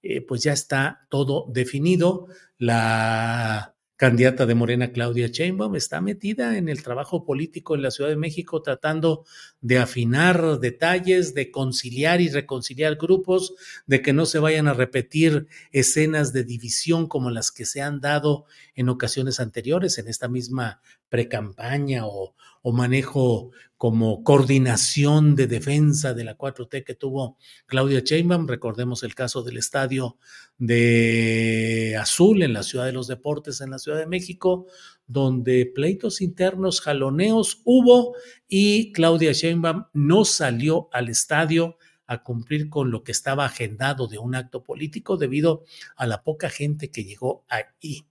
eh, 0.01 0.23
pues 0.23 0.45
ya 0.45 0.55
está 0.55 1.07
todo 1.11 1.45
definido 1.53 2.29
la 2.59 3.75
candidata 3.99 4.47
de 4.47 4.55
Morena, 4.55 4.93
Claudia 4.93 5.27
Sheinbaum, 5.27 5.75
está 5.75 6.01
metida 6.01 6.57
en 6.57 6.69
el 6.69 6.85
trabajo 6.85 7.25
político 7.25 7.75
en 7.75 7.83
la 7.83 7.91
Ciudad 7.91 8.11
de 8.11 8.17
México, 8.17 8.63
tratando 8.63 9.25
de 9.61 9.79
afinar 9.79 10.61
detalles, 10.61 11.35
de 11.35 11.51
conciliar 11.51 12.21
y 12.21 12.29
reconciliar 12.29 12.95
grupos, 12.95 13.55
de 13.87 14.01
que 14.01 14.13
no 14.13 14.25
se 14.25 14.39
vayan 14.39 14.69
a 14.69 14.73
repetir 14.73 15.49
escenas 15.73 16.33
de 16.33 16.45
división 16.45 17.09
como 17.09 17.31
las 17.31 17.51
que 17.51 17.67
se 17.67 17.83
han 17.83 18.01
dado 18.01 18.47
en 18.77 18.89
ocasiones 18.89 19.41
anteriores, 19.41 19.99
en 19.99 20.07
esta 20.07 20.29
misma 20.29 20.81
precampaña 21.09 22.07
o, 22.07 22.37
o 22.63 22.73
manejo 22.73 23.51
como 23.77 24.25
coordinación 24.25 25.37
de 25.37 25.47
defensa 25.47 26.13
de 26.13 26.25
la 26.25 26.37
4T 26.37 26.85
que 26.85 26.95
tuvo 26.95 27.39
Claudia 27.67 28.01
Sheinbaum. 28.01 28.49
Recordemos 28.49 29.05
el 29.05 29.15
caso 29.15 29.43
del 29.43 29.57
estadio 29.57 30.17
de 30.59 31.97
Azul 32.01 32.43
en 32.43 32.53
la 32.53 32.65
Ciudad 32.65 32.87
de 32.87 32.93
los 32.93 33.07
Deportes 33.07 33.61
en 33.61 33.71
la 33.71 33.79
Ciudad 33.79 33.99
de 33.99 34.07
México, 34.07 34.67
donde 35.07 35.71
pleitos 35.73 36.21
internos, 36.21 36.81
jaloneos 36.81 37.63
hubo 37.65 38.17
y 38.49 38.93
Claudia 38.93 39.33
Sheinbaum 39.33 39.85
no 39.93 40.25
salió 40.25 40.89
al 40.93 41.09
estadio 41.09 41.77
a 42.09 42.25
cumplir 42.25 42.69
con 42.71 42.91
lo 42.91 43.05
que 43.05 43.13
estaba 43.13 43.45
agendado 43.45 44.09
de 44.09 44.19
un 44.19 44.35
acto 44.35 44.65
político 44.65 45.17
debido 45.17 45.63
a 45.95 46.07
la 46.07 46.25
poca 46.25 46.51
gente 46.51 46.91
que 46.91 47.05
llegó 47.05 47.45
ahí. 47.49 48.07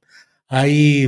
Hay 0.48 1.08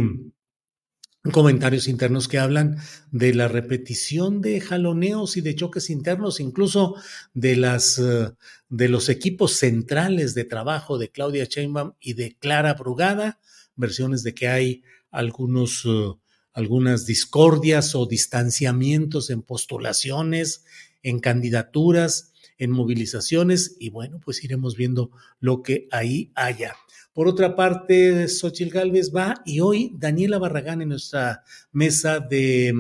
comentarios 1.32 1.88
internos 1.88 2.28
que 2.28 2.40
hablan 2.40 2.78
de 3.12 3.34
la 3.34 3.48
repetición 3.48 4.42
de 4.42 4.62
jaloneos 4.62 5.38
y 5.38 5.42
de 5.42 5.56
choques 5.56 5.90
internos, 5.90 6.40
incluso 6.40 6.96
de 7.34 7.56
las 7.56 8.00
eh, 8.00 8.32
de 8.70 8.90
los 8.90 9.10
equipos 9.10 9.54
centrales 9.54 10.36
de 10.36 10.46
trabajo 10.46 10.98
de 10.98 11.10
Claudia 11.10 11.46
Sheinbaum 11.46 11.94
y 12.00 12.14
de 12.14 12.36
Clara 12.38 12.74
Brugada, 12.74 13.40
versiones 13.76 14.24
de 14.24 14.34
que 14.34 14.48
hay 14.48 14.84
algunos 15.12 15.84
eh, 15.86 16.14
algunas 16.54 17.06
discordias 17.06 17.96
o 17.96 18.06
distanciamientos 18.06 19.30
en 19.30 19.42
postulaciones, 19.42 20.66
en 21.04 21.20
candidaturas, 21.20 22.34
en 22.58 22.72
movilizaciones 22.72 23.78
y 23.80 23.90
bueno, 23.90 24.20
pues 24.20 24.44
iremos 24.44 24.76
viendo 24.76 25.12
lo 25.40 25.64
que 25.64 25.88
ahí 25.92 26.32
haya. 26.36 26.76
Por 27.14 27.28
otra 27.28 27.56
parte, 27.56 28.28
Xochil 28.28 28.70
Gálvez 28.70 29.12
va 29.14 29.42
y 29.46 29.60
hoy 29.60 29.92
Daniela 29.98 30.38
Barragán 30.38 30.82
en 30.82 30.90
nuestra 30.90 31.44
mesa 31.72 32.20
de 32.20 32.74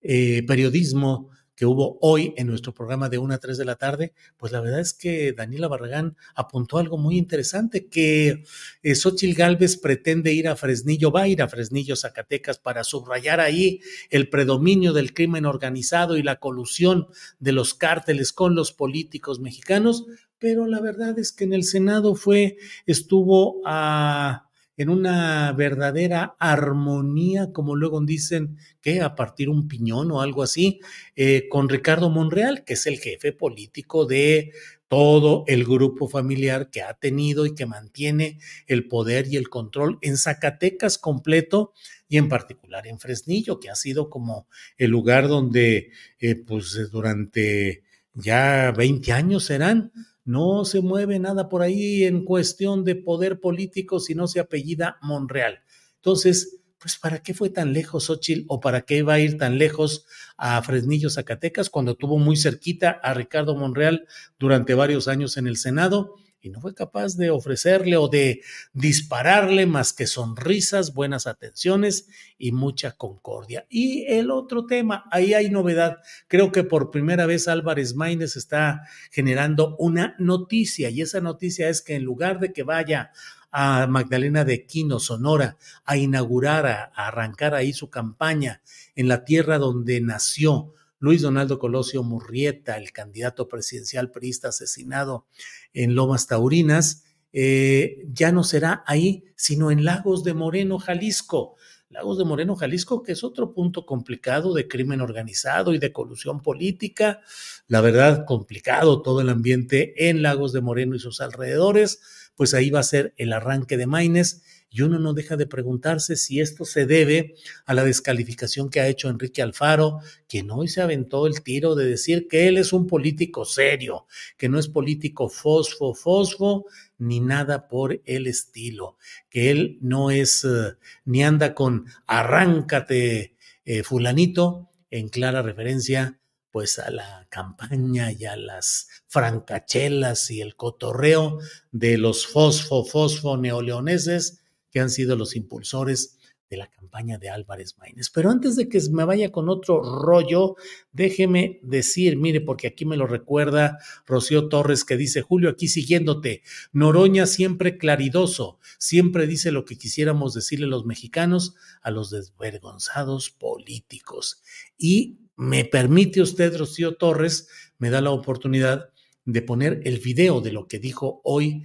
eh, 0.00 0.42
periodismo 0.46 1.30
que 1.56 1.66
hubo 1.66 1.98
hoy 2.02 2.34
en 2.36 2.46
nuestro 2.46 2.74
programa 2.74 3.08
de 3.08 3.18
1 3.18 3.34
a 3.34 3.38
3 3.38 3.56
de 3.56 3.64
la 3.64 3.76
tarde, 3.76 4.12
pues 4.36 4.52
la 4.52 4.60
verdad 4.60 4.80
es 4.80 4.92
que 4.92 5.32
Daniela 5.32 5.68
Barragán 5.68 6.16
apuntó 6.34 6.78
algo 6.78 6.98
muy 6.98 7.16
interesante, 7.16 7.88
que 7.88 8.44
eh, 8.82 8.94
Xochil 8.94 9.34
Gálvez 9.34 9.78
pretende 9.78 10.34
ir 10.34 10.48
a 10.48 10.56
Fresnillo, 10.56 11.10
va 11.10 11.22
a 11.22 11.28
ir 11.28 11.40
a 11.40 11.48
Fresnillo, 11.48 11.96
Zacatecas, 11.96 12.58
para 12.58 12.84
subrayar 12.84 13.40
ahí 13.40 13.80
el 14.10 14.28
predominio 14.28 14.92
del 14.92 15.14
crimen 15.14 15.46
organizado 15.46 16.18
y 16.18 16.22
la 16.22 16.36
colusión 16.36 17.08
de 17.38 17.52
los 17.52 17.72
cárteles 17.72 18.32
con 18.34 18.54
los 18.54 18.72
políticos 18.72 19.40
mexicanos, 19.40 20.04
pero 20.38 20.66
la 20.66 20.80
verdad 20.80 21.18
es 21.18 21.32
que 21.32 21.44
en 21.44 21.52
el 21.52 21.64
Senado 21.64 22.14
fue, 22.14 22.56
estuvo 22.86 23.60
a 23.64 24.46
en 24.76 24.90
una 24.90 25.52
verdadera 25.52 26.36
armonía, 26.38 27.50
como 27.52 27.74
luego 27.76 28.00
dicen, 28.02 28.58
que 28.82 29.00
a 29.00 29.14
partir 29.14 29.48
un 29.48 29.68
piñón 29.68 30.10
o 30.10 30.20
algo 30.20 30.42
así, 30.42 30.80
eh, 31.14 31.48
con 31.48 31.68
Ricardo 31.68 32.10
Monreal, 32.10 32.62
que 32.64 32.74
es 32.74 32.86
el 32.86 32.98
jefe 32.98 33.32
político 33.32 34.04
de 34.04 34.52
todo 34.88 35.44
el 35.46 35.64
grupo 35.64 36.08
familiar 36.08 36.70
que 36.70 36.82
ha 36.82 36.94
tenido 36.94 37.46
y 37.46 37.54
que 37.54 37.66
mantiene 37.66 38.38
el 38.66 38.86
poder 38.86 39.26
y 39.26 39.36
el 39.36 39.48
control 39.48 39.98
en 40.02 40.16
Zacatecas 40.16 40.98
completo 40.98 41.72
y 42.08 42.18
en 42.18 42.28
particular 42.28 42.86
en 42.86 43.00
Fresnillo, 43.00 43.58
que 43.58 43.70
ha 43.70 43.74
sido 43.74 44.10
como 44.10 44.46
el 44.76 44.90
lugar 44.90 45.26
donde, 45.26 45.90
eh, 46.20 46.36
pues 46.36 46.90
durante 46.92 47.82
ya 48.14 48.72
20 48.72 49.12
años 49.12 49.44
serán, 49.44 49.90
no 50.26 50.64
se 50.64 50.80
mueve 50.80 51.18
nada 51.18 51.48
por 51.48 51.62
ahí 51.62 52.04
en 52.04 52.24
cuestión 52.24 52.84
de 52.84 52.96
poder 52.96 53.40
político 53.40 54.00
si 54.00 54.14
no 54.14 54.26
se 54.26 54.40
apellida 54.40 54.98
Monreal. 55.00 55.60
Entonces, 55.96 56.60
pues 56.78 56.98
¿para 56.98 57.22
qué 57.22 57.32
fue 57.32 57.48
tan 57.48 57.72
lejos 57.72 58.04
Xochitl 58.04 58.44
o 58.48 58.60
para 58.60 58.82
qué 58.82 59.02
va 59.02 59.14
a 59.14 59.18
ir 59.20 59.38
tan 59.38 59.56
lejos 59.56 60.04
a 60.36 60.60
Fresnillo, 60.62 61.10
Zacatecas, 61.10 61.70
cuando 61.70 61.94
tuvo 61.94 62.18
muy 62.18 62.36
cerquita 62.36 62.90
a 62.90 63.14
Ricardo 63.14 63.54
Monreal 63.54 64.06
durante 64.38 64.74
varios 64.74 65.08
años 65.08 65.36
en 65.36 65.46
el 65.46 65.56
Senado? 65.56 66.16
Y 66.40 66.50
no 66.50 66.60
fue 66.60 66.74
capaz 66.74 67.16
de 67.16 67.30
ofrecerle 67.30 67.96
o 67.96 68.08
de 68.08 68.42
dispararle 68.72 69.66
más 69.66 69.92
que 69.92 70.06
sonrisas, 70.06 70.94
buenas 70.94 71.26
atenciones 71.26 72.08
y 72.38 72.52
mucha 72.52 72.92
concordia. 72.92 73.66
Y 73.68 74.04
el 74.06 74.30
otro 74.30 74.66
tema, 74.66 75.04
ahí 75.10 75.34
hay 75.34 75.50
novedad. 75.50 75.98
Creo 76.28 76.52
que 76.52 76.62
por 76.62 76.90
primera 76.90 77.26
vez 77.26 77.48
Álvarez 77.48 77.94
Maínez 77.94 78.36
está 78.36 78.82
generando 79.10 79.76
una 79.78 80.14
noticia 80.18 80.90
y 80.90 81.02
esa 81.02 81.20
noticia 81.20 81.68
es 81.68 81.82
que 81.82 81.96
en 81.96 82.04
lugar 82.04 82.38
de 82.38 82.52
que 82.52 82.62
vaya 82.62 83.10
a 83.50 83.86
Magdalena 83.86 84.44
de 84.44 84.66
Quino, 84.66 85.00
Sonora, 85.00 85.56
a 85.84 85.96
inaugurar, 85.96 86.66
a, 86.66 86.84
arrancar 86.94 87.54
ahí 87.54 87.72
su 87.72 87.88
campaña 87.88 88.60
en 88.94 89.08
la 89.08 89.24
tierra 89.24 89.58
donde 89.58 90.00
nació, 90.00 90.74
Luis 91.06 91.22
Donaldo 91.22 91.60
Colosio 91.60 92.02
Murrieta, 92.02 92.76
el 92.76 92.90
candidato 92.90 93.46
presidencial 93.46 94.10
priista 94.10 94.48
asesinado 94.48 95.28
en 95.72 95.94
Lomas 95.94 96.26
Taurinas, 96.26 97.04
eh, 97.32 98.04
ya 98.12 98.32
no 98.32 98.42
será 98.42 98.82
ahí, 98.88 99.22
sino 99.36 99.70
en 99.70 99.84
Lagos 99.84 100.24
de 100.24 100.34
Moreno, 100.34 100.80
Jalisco. 100.80 101.54
Lagos 101.90 102.18
de 102.18 102.24
Moreno, 102.24 102.56
Jalisco, 102.56 103.04
que 103.04 103.12
es 103.12 103.22
otro 103.22 103.52
punto 103.52 103.86
complicado 103.86 104.52
de 104.52 104.66
crimen 104.66 105.00
organizado 105.00 105.72
y 105.74 105.78
de 105.78 105.92
colusión 105.92 106.42
política. 106.42 107.20
La 107.68 107.80
verdad, 107.80 108.24
complicado 108.26 109.00
todo 109.00 109.20
el 109.20 109.28
ambiente 109.28 110.08
en 110.08 110.22
Lagos 110.22 110.52
de 110.52 110.60
Moreno 110.60 110.96
y 110.96 110.98
sus 110.98 111.20
alrededores. 111.20 112.00
Pues 112.34 112.52
ahí 112.52 112.70
va 112.70 112.80
a 112.80 112.82
ser 112.82 113.14
el 113.16 113.32
arranque 113.32 113.76
de 113.76 113.86
Maines 113.86 114.42
y 114.70 114.82
uno 114.82 114.98
no 114.98 115.14
deja 115.14 115.36
de 115.36 115.46
preguntarse 115.46 116.16
si 116.16 116.40
esto 116.40 116.64
se 116.64 116.86
debe 116.86 117.34
a 117.64 117.74
la 117.74 117.84
descalificación 117.84 118.68
que 118.68 118.80
ha 118.80 118.88
hecho 118.88 119.08
Enrique 119.08 119.42
Alfaro, 119.42 120.00
quien 120.28 120.50
hoy 120.50 120.68
se 120.68 120.82
aventó 120.82 121.26
el 121.26 121.42
tiro 121.42 121.74
de 121.74 121.86
decir 121.86 122.28
que 122.28 122.48
él 122.48 122.58
es 122.58 122.72
un 122.72 122.86
político 122.86 123.44
serio, 123.44 124.06
que 124.36 124.48
no 124.48 124.58
es 124.58 124.68
político 124.68 125.28
fosfo, 125.28 125.94
fosfo, 125.94 126.66
ni 126.98 127.20
nada 127.20 127.68
por 127.68 128.00
el 128.04 128.26
estilo, 128.26 128.96
que 129.30 129.50
él 129.50 129.78
no 129.80 130.10
es 130.10 130.44
eh, 130.44 130.74
ni 131.04 131.24
anda 131.24 131.54
con 131.54 131.86
arráncate 132.06 133.36
eh, 133.64 133.82
fulanito, 133.82 134.70
en 134.90 135.08
clara 135.08 135.42
referencia 135.42 136.18
pues 136.50 136.78
a 136.78 136.90
la 136.90 137.26
campaña 137.28 138.12
y 138.12 138.24
a 138.24 138.34
las 138.34 138.88
francachelas 139.08 140.30
y 140.30 140.40
el 140.40 140.56
cotorreo 140.56 141.38
de 141.70 141.98
los 141.98 142.26
fosfo, 142.26 142.82
fosfo 142.82 143.36
neoleoneses 143.36 144.40
que 144.76 144.80
han 144.80 144.90
sido 144.90 145.16
los 145.16 145.36
impulsores 145.36 146.18
de 146.50 146.58
la 146.58 146.66
campaña 146.66 147.16
de 147.16 147.30
Álvarez 147.30 147.78
Maínez. 147.78 148.10
Pero 148.10 148.28
antes 148.28 148.56
de 148.56 148.68
que 148.68 148.78
me 148.90 149.06
vaya 149.06 149.32
con 149.32 149.48
otro 149.48 149.80
rollo, 149.80 150.56
déjeme 150.92 151.60
decir, 151.62 152.18
mire, 152.18 152.42
porque 152.42 152.66
aquí 152.66 152.84
me 152.84 152.98
lo 152.98 153.06
recuerda 153.06 153.78
Rocío 154.04 154.50
Torres 154.50 154.84
que 154.84 154.98
dice, 154.98 155.22
Julio, 155.22 155.48
aquí 155.48 155.66
siguiéndote, 155.66 156.42
Noroña 156.74 157.24
siempre 157.24 157.78
claridoso, 157.78 158.58
siempre 158.76 159.26
dice 159.26 159.50
lo 159.50 159.64
que 159.64 159.78
quisiéramos 159.78 160.34
decirle 160.34 160.66
los 160.66 160.84
mexicanos 160.84 161.54
a 161.80 161.90
los 161.90 162.10
desvergonzados 162.10 163.30
políticos. 163.30 164.42
Y 164.76 165.20
me 165.36 165.64
permite 165.64 166.20
usted, 166.20 166.54
Rocío 166.54 166.96
Torres, 166.96 167.48
me 167.78 167.88
da 167.88 168.02
la 168.02 168.10
oportunidad 168.10 168.90
de 169.24 169.40
poner 169.40 169.80
el 169.84 170.00
video 170.00 170.42
de 170.42 170.52
lo 170.52 170.68
que 170.68 170.78
dijo 170.78 171.22
hoy 171.24 171.64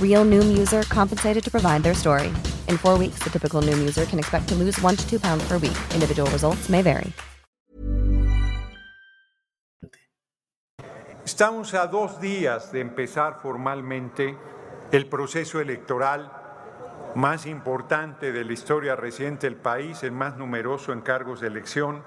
Real 0.00 0.24
Noom 0.24 0.56
user 0.56 0.82
compensated 0.84 1.44
to 1.44 1.50
provide 1.50 1.82
their 1.82 1.94
story. 1.94 2.28
In 2.68 2.78
four 2.78 2.96
weeks, 2.98 3.18
the 3.22 3.30
typical 3.30 3.60
Noom 3.60 3.78
user 3.78 4.06
can 4.06 4.18
expect 4.18 4.48
to 4.48 4.54
lose 4.54 4.80
one 4.80 4.96
to 4.96 5.06
two 5.06 5.20
pounds 5.20 5.46
per 5.46 5.58
week. 5.58 5.76
Individual 5.92 6.30
results 6.30 6.70
may 6.70 6.82
vary. 6.82 7.12
Estamos 11.24 11.74
a 11.74 11.86
dos 11.88 12.20
días 12.20 12.72
de 12.72 12.80
empezar 12.80 13.40
formalmente 13.42 14.38
el 14.92 15.06
proceso 15.06 15.60
electoral 15.60 16.30
más 17.14 17.46
importante 17.46 18.32
de 18.32 18.44
la 18.44 18.52
historia 18.52 18.94
reciente 18.94 19.46
del 19.46 19.56
país, 19.56 20.02
el 20.02 20.12
más 20.12 20.36
numeroso 20.36 20.92
en 20.92 21.00
cargos 21.00 21.40
de 21.40 21.48
elección. 21.48 22.04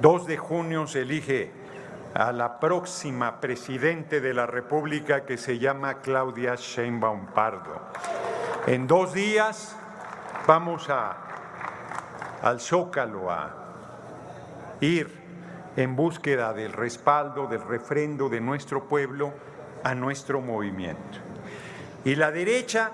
2 0.00 0.26
de 0.26 0.36
junio 0.36 0.86
se 0.86 1.02
elige 1.02 1.52
a 2.14 2.32
la 2.32 2.60
próxima 2.60 3.40
presidente 3.40 4.20
de 4.20 4.34
la 4.34 4.46
República 4.46 5.24
que 5.24 5.38
se 5.38 5.58
llama 5.58 6.00
Claudia 6.00 6.54
Sheinbaum 6.56 7.26
Pardo. 7.28 7.80
En 8.66 8.86
dos 8.86 9.14
días 9.14 9.76
vamos 10.46 10.88
a, 10.90 11.16
al 12.42 12.60
Zócalo 12.60 13.30
a 13.30 13.50
ir 14.80 15.22
en 15.76 15.96
búsqueda 15.96 16.52
del 16.52 16.72
respaldo, 16.72 17.46
del 17.46 17.62
refrendo 17.62 18.28
de 18.28 18.40
nuestro 18.40 18.86
pueblo 18.88 19.32
a 19.82 19.94
nuestro 19.94 20.40
movimiento. 20.40 21.18
Y 22.04 22.14
la 22.14 22.30
derecha, 22.30 22.90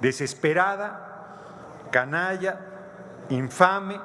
desesperada, 0.00 1.88
canalla, 1.90 2.60
infame, 3.30 3.98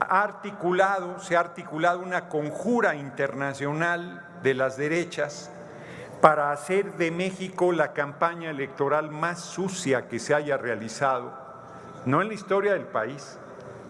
articulado, 0.00 1.18
se 1.20 1.36
ha 1.36 1.40
articulado 1.40 2.00
una 2.00 2.28
conjura 2.28 2.94
internacional 2.94 4.26
de 4.42 4.54
las 4.54 4.76
derechas 4.76 5.50
para 6.20 6.50
hacer 6.50 6.94
de 6.94 7.10
México 7.10 7.72
la 7.72 7.92
campaña 7.92 8.50
electoral 8.50 9.10
más 9.10 9.40
sucia 9.40 10.08
que 10.08 10.18
se 10.18 10.34
haya 10.34 10.56
realizado, 10.56 11.32
no 12.04 12.22
en 12.22 12.28
la 12.28 12.34
historia 12.34 12.72
del 12.72 12.86
país, 12.86 13.38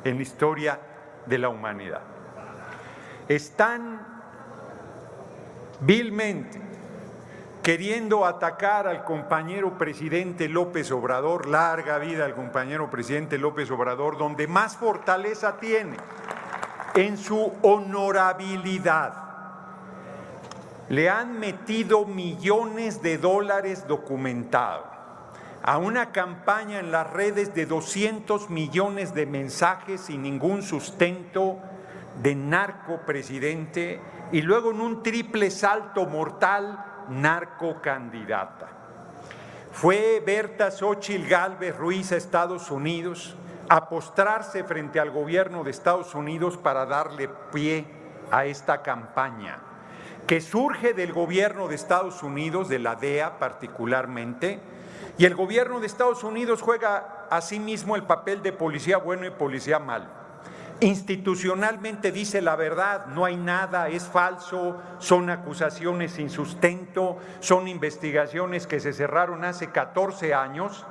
en 0.04 0.16
la 0.16 0.22
historia 0.22 0.80
de 1.26 1.38
la 1.38 1.48
humanidad. 1.48 2.02
Están 3.28 4.00
vilmente 5.80 6.60
queriendo 7.66 8.24
atacar 8.24 8.86
al 8.86 9.02
compañero 9.02 9.76
presidente 9.76 10.48
López 10.48 10.92
Obrador, 10.92 11.48
larga 11.48 11.98
vida 11.98 12.24
al 12.24 12.32
compañero 12.32 12.88
presidente 12.90 13.38
López 13.38 13.68
Obrador, 13.72 14.18
donde 14.18 14.46
más 14.46 14.76
fortaleza 14.76 15.56
tiene 15.56 15.96
en 16.94 17.18
su 17.18 17.52
honorabilidad. 17.62 19.14
Le 20.90 21.10
han 21.10 21.40
metido 21.40 22.04
millones 22.04 23.02
de 23.02 23.18
dólares 23.18 23.88
documentados 23.88 24.86
a 25.64 25.78
una 25.78 26.12
campaña 26.12 26.78
en 26.78 26.92
las 26.92 27.10
redes 27.10 27.52
de 27.52 27.66
200 27.66 28.48
millones 28.48 29.12
de 29.12 29.26
mensajes 29.26 30.02
sin 30.02 30.22
ningún 30.22 30.62
sustento 30.62 31.58
de 32.22 32.36
narco 32.36 33.00
presidente 33.04 34.00
y 34.30 34.42
luego 34.42 34.70
en 34.70 34.80
un 34.80 35.02
triple 35.02 35.50
salto 35.50 36.06
mortal 36.06 36.92
narco 37.08 37.80
candidata. 37.80 38.68
Fue 39.72 40.22
Berta 40.24 40.70
Xochil 40.70 41.28
Gálvez 41.28 41.76
Ruiz 41.76 42.12
a 42.12 42.16
Estados 42.16 42.70
Unidos 42.70 43.36
a 43.68 43.88
postrarse 43.88 44.64
frente 44.64 45.00
al 45.00 45.10
gobierno 45.10 45.64
de 45.64 45.70
Estados 45.70 46.14
Unidos 46.14 46.56
para 46.56 46.86
darle 46.86 47.28
pie 47.52 47.84
a 48.30 48.46
esta 48.46 48.82
campaña, 48.82 49.58
que 50.26 50.40
surge 50.40 50.94
del 50.94 51.12
gobierno 51.12 51.68
de 51.68 51.74
Estados 51.74 52.22
Unidos, 52.22 52.68
de 52.68 52.78
la 52.78 52.94
DEA 52.94 53.38
particularmente, 53.38 54.60
y 55.18 55.24
el 55.24 55.34
gobierno 55.34 55.80
de 55.80 55.86
Estados 55.86 56.24
Unidos 56.24 56.62
juega 56.62 57.26
asimismo 57.30 57.96
el 57.96 58.04
papel 58.04 58.42
de 58.42 58.52
policía 58.52 58.98
bueno 58.98 59.26
y 59.26 59.30
policía 59.30 59.78
malo 59.78 60.25
institucionalmente 60.80 62.12
dice 62.12 62.42
la 62.42 62.56
verdad, 62.56 63.06
no 63.06 63.24
hay 63.24 63.36
nada, 63.36 63.88
es 63.88 64.04
falso, 64.04 64.80
son 64.98 65.30
acusaciones 65.30 66.12
sin 66.12 66.30
sustento, 66.30 67.18
son 67.40 67.68
investigaciones 67.68 68.66
que 68.66 68.80
se 68.80 68.92
cerraron 68.92 69.44
hace 69.44 69.70
14 69.70 70.34
años 70.34 70.86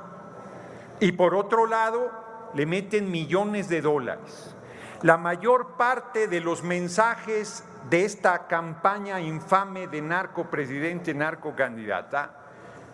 y 0.98 1.12
por 1.12 1.34
otro 1.34 1.66
lado 1.66 2.10
le 2.54 2.66
meten 2.66 3.10
millones 3.10 3.68
de 3.68 3.80
dólares. 3.80 4.54
La 5.02 5.18
mayor 5.18 5.76
parte 5.76 6.26
de 6.26 6.40
los 6.40 6.62
mensajes 6.62 7.64
de 7.90 8.04
esta 8.04 8.46
campaña 8.46 9.20
infame 9.20 9.86
de 9.86 10.02
narco 10.02 10.50
presidente, 10.50 11.14
narco 11.14 11.54
candidata, 11.54 12.34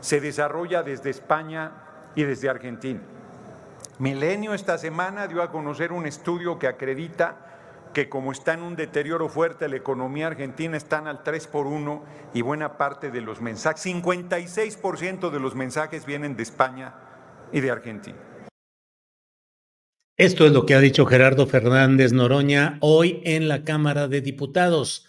se 0.01 0.21
desarrolla 0.21 0.83
desde 0.83 1.11
España 1.11 1.73
y 2.15 2.25
desde 2.25 2.51
Argentina. 2.51 3.01
Milenio 4.03 4.53
esta 4.53 4.79
semana 4.79 5.29
dio 5.29 5.43
a 5.43 5.53
conocer 5.53 5.93
un 5.93 6.07
estudio 6.07 6.59
que 6.59 6.67
acredita 6.67 7.37
que 7.95 8.09
como 8.09 8.33
está 8.33 8.53
en 8.55 8.63
un 8.63 8.75
deterioro 8.75 9.29
fuerte 9.29 9.69
la 9.69 9.77
economía 9.77 10.27
argentina, 10.27 10.77
están 10.77 11.07
al 11.07 11.23
3 11.23 11.47
por 11.47 11.69
1 11.69 12.05
y 12.35 12.43
buena 12.43 12.77
parte 12.77 13.13
de 13.13 13.21
los 13.21 13.41
mensajes, 13.41 13.87
56% 13.87 15.31
de 15.31 15.39
los 15.39 15.55
mensajes 15.55 16.05
vienen 16.05 16.35
de 16.35 16.43
España 16.43 16.97
y 17.53 17.61
de 17.61 17.71
Argentina. 17.71 18.19
Esto 20.17 20.47
es 20.47 20.53
lo 20.53 20.67
que 20.67 20.75
ha 20.75 20.81
dicho 20.81 21.07
Gerardo 21.07 21.47
Fernández 21.47 22.13
Noroña 22.13 22.79
hoy 22.81 23.23
en 23.25 23.47
la 23.47 23.63
Cámara 23.63 24.09
de 24.09 24.21
Diputados. 24.21 25.07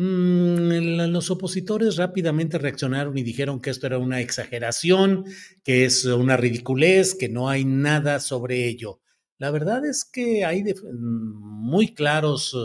Mm, 0.00 1.10
los 1.10 1.28
opositores 1.28 1.96
rápidamente 1.96 2.56
reaccionaron 2.56 3.18
y 3.18 3.24
dijeron 3.24 3.60
que 3.60 3.70
esto 3.70 3.88
era 3.88 3.98
una 3.98 4.20
exageración, 4.20 5.24
que 5.64 5.86
es 5.86 6.04
una 6.04 6.36
ridiculez, 6.36 7.16
que 7.16 7.28
no 7.28 7.48
hay 7.48 7.64
nada 7.64 8.20
sobre 8.20 8.68
ello. 8.68 9.00
La 9.38 9.50
verdad 9.50 9.84
es 9.84 10.04
que 10.04 10.44
hay 10.44 10.62
muy 10.92 11.94
claros 11.94 12.56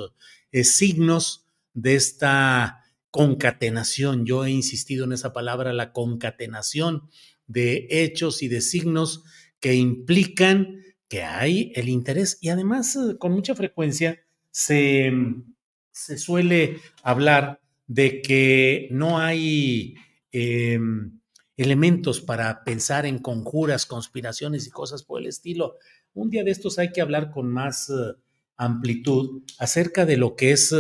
eh, 0.52 0.64
signos 0.64 1.48
de 1.74 1.96
esta 1.96 2.84
concatenación. 3.10 4.28
Yo 4.28 4.46
he 4.46 4.52
insistido 4.52 5.06
en 5.06 5.14
esa 5.14 5.34
palabra, 5.34 5.74
la 5.74 5.92
concatenación 5.92 7.10
de 7.48 7.88
hechos 7.90 8.44
y 8.44 8.48
de 8.48 8.62
signos 8.62 9.24
que 9.60 9.74
implican 9.74 10.84
que 11.08 11.24
hay 11.24 11.72
el 11.74 11.90
interés 11.90 12.38
y 12.42 12.50
además 12.50 12.96
eh, 12.96 13.18
con 13.18 13.32
mucha 13.32 13.56
frecuencia 13.56 14.20
se 14.52 15.12
se 15.94 16.18
suele 16.18 16.82
hablar 17.04 17.62
de 17.88 18.22
que 18.22 18.90
no 18.92 19.20
hay 19.20 19.96
em, 20.32 21.20
elementos 21.56 22.20
para 22.20 22.64
pensar 22.64 23.06
en 23.06 23.20
conjuras, 23.20 23.86
conspiraciones 23.86 24.68
y 24.68 24.72
cosas 24.72 25.04
por 25.04 25.22
el 25.22 25.28
estilo. 25.28 25.78
Un 26.14 26.30
día 26.30 26.44
de 26.44 26.52
estos 26.52 26.80
hay 26.80 26.92
que 26.92 27.02
hablar 27.02 27.32
con 27.32 27.48
más 27.50 27.90
eh, 27.90 27.94
amplitud 28.58 29.44
acerca 29.60 30.06
de 30.06 30.18
lo 30.18 30.36
que 30.36 30.52
es, 30.52 30.76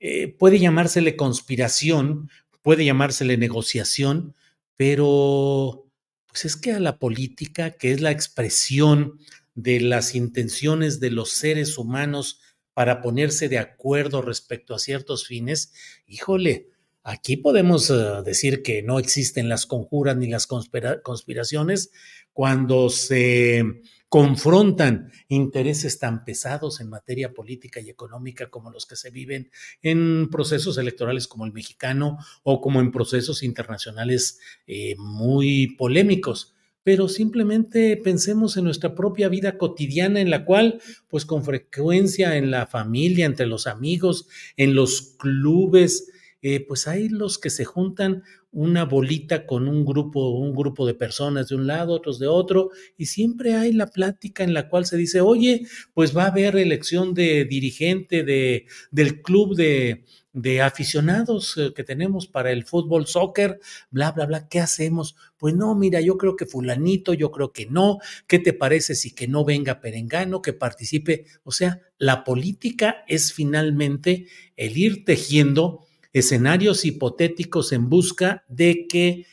eh, 0.00 0.34
puede 0.38 0.58
llamársele 0.58 1.14
conspiración, 1.14 2.30
puede 2.62 2.84
llamársele 2.84 3.36
negociación, 3.36 4.34
pero 4.76 5.86
pues 6.26 6.44
es 6.46 6.56
que 6.56 6.72
a 6.72 6.80
la 6.80 6.98
política, 6.98 7.72
que 7.72 7.92
es 7.92 8.00
la 8.00 8.12
expresión 8.12 9.18
de 9.54 9.80
las 9.80 10.14
intenciones 10.14 11.00
de 11.00 11.10
los 11.10 11.30
seres 11.30 11.76
humanos 11.78 12.40
para 12.78 13.00
ponerse 13.00 13.48
de 13.48 13.58
acuerdo 13.58 14.22
respecto 14.22 14.72
a 14.72 14.78
ciertos 14.78 15.26
fines, 15.26 15.72
híjole, 16.06 16.68
aquí 17.02 17.36
podemos 17.36 17.90
eh, 17.90 17.94
decir 18.24 18.62
que 18.62 18.84
no 18.84 19.00
existen 19.00 19.48
las 19.48 19.66
conjuras 19.66 20.16
ni 20.16 20.28
las 20.28 20.46
conspiraciones 20.46 21.90
cuando 22.32 22.88
se 22.88 23.64
confrontan 24.08 25.10
intereses 25.26 25.98
tan 25.98 26.24
pesados 26.24 26.80
en 26.80 26.88
materia 26.88 27.34
política 27.34 27.80
y 27.80 27.90
económica 27.90 28.48
como 28.48 28.70
los 28.70 28.86
que 28.86 28.94
se 28.94 29.10
viven 29.10 29.50
en 29.82 30.30
procesos 30.30 30.78
electorales 30.78 31.26
como 31.26 31.46
el 31.46 31.52
mexicano 31.52 32.18
o 32.44 32.60
como 32.60 32.78
en 32.78 32.92
procesos 32.92 33.42
internacionales 33.42 34.38
eh, 34.68 34.94
muy 34.98 35.74
polémicos 35.76 36.54
pero 36.88 37.06
simplemente 37.06 37.98
pensemos 37.98 38.56
en 38.56 38.64
nuestra 38.64 38.94
propia 38.94 39.28
vida 39.28 39.58
cotidiana 39.58 40.22
en 40.22 40.30
la 40.30 40.46
cual, 40.46 40.80
pues 41.08 41.26
con 41.26 41.44
frecuencia 41.44 42.38
en 42.38 42.50
la 42.50 42.66
familia, 42.66 43.26
entre 43.26 43.44
los 43.44 43.66
amigos, 43.66 44.26
en 44.56 44.74
los 44.74 45.14
clubes, 45.18 46.10
eh, 46.40 46.64
pues 46.66 46.88
hay 46.88 47.10
los 47.10 47.36
que 47.36 47.50
se 47.50 47.66
juntan 47.66 48.22
una 48.52 48.86
bolita 48.86 49.44
con 49.44 49.68
un 49.68 49.84
grupo, 49.84 50.30
un 50.30 50.54
grupo 50.54 50.86
de 50.86 50.94
personas 50.94 51.48
de 51.48 51.56
un 51.56 51.66
lado, 51.66 51.92
otros 51.92 52.18
de 52.18 52.26
otro, 52.26 52.70
y 52.96 53.04
siempre 53.04 53.52
hay 53.52 53.74
la 53.74 53.88
plática 53.88 54.42
en 54.42 54.54
la 54.54 54.70
cual 54.70 54.86
se 54.86 54.96
dice, 54.96 55.20
oye, 55.20 55.66
pues 55.92 56.16
va 56.16 56.24
a 56.24 56.28
haber 56.28 56.56
elección 56.56 57.12
de 57.12 57.44
dirigente 57.44 58.24
de, 58.24 58.64
del 58.90 59.20
club 59.20 59.54
de, 59.56 60.06
de 60.40 60.62
aficionados 60.62 61.56
eh, 61.56 61.72
que 61.74 61.84
tenemos 61.84 62.26
para 62.28 62.52
el 62.52 62.64
fútbol, 62.64 63.06
soccer, 63.06 63.60
bla, 63.90 64.12
bla, 64.12 64.26
bla, 64.26 64.48
¿qué 64.48 64.60
hacemos? 64.60 65.16
Pues 65.36 65.54
no, 65.54 65.74
mira, 65.74 66.00
yo 66.00 66.16
creo 66.16 66.36
que 66.36 66.46
fulanito, 66.46 67.12
yo 67.14 67.30
creo 67.30 67.52
que 67.52 67.66
no, 67.66 67.98
¿qué 68.26 68.38
te 68.38 68.52
parece 68.52 68.94
si 68.94 69.14
que 69.14 69.26
no 69.26 69.44
venga 69.44 69.80
Perengano, 69.80 70.40
que 70.40 70.52
participe? 70.52 71.26
O 71.42 71.52
sea, 71.52 71.80
la 71.98 72.24
política 72.24 73.04
es 73.08 73.32
finalmente 73.32 74.26
el 74.56 74.76
ir 74.76 75.04
tejiendo 75.04 75.86
escenarios 76.12 76.84
hipotéticos 76.84 77.72
en 77.72 77.88
busca 77.88 78.44
de 78.48 78.86
que 78.88 79.26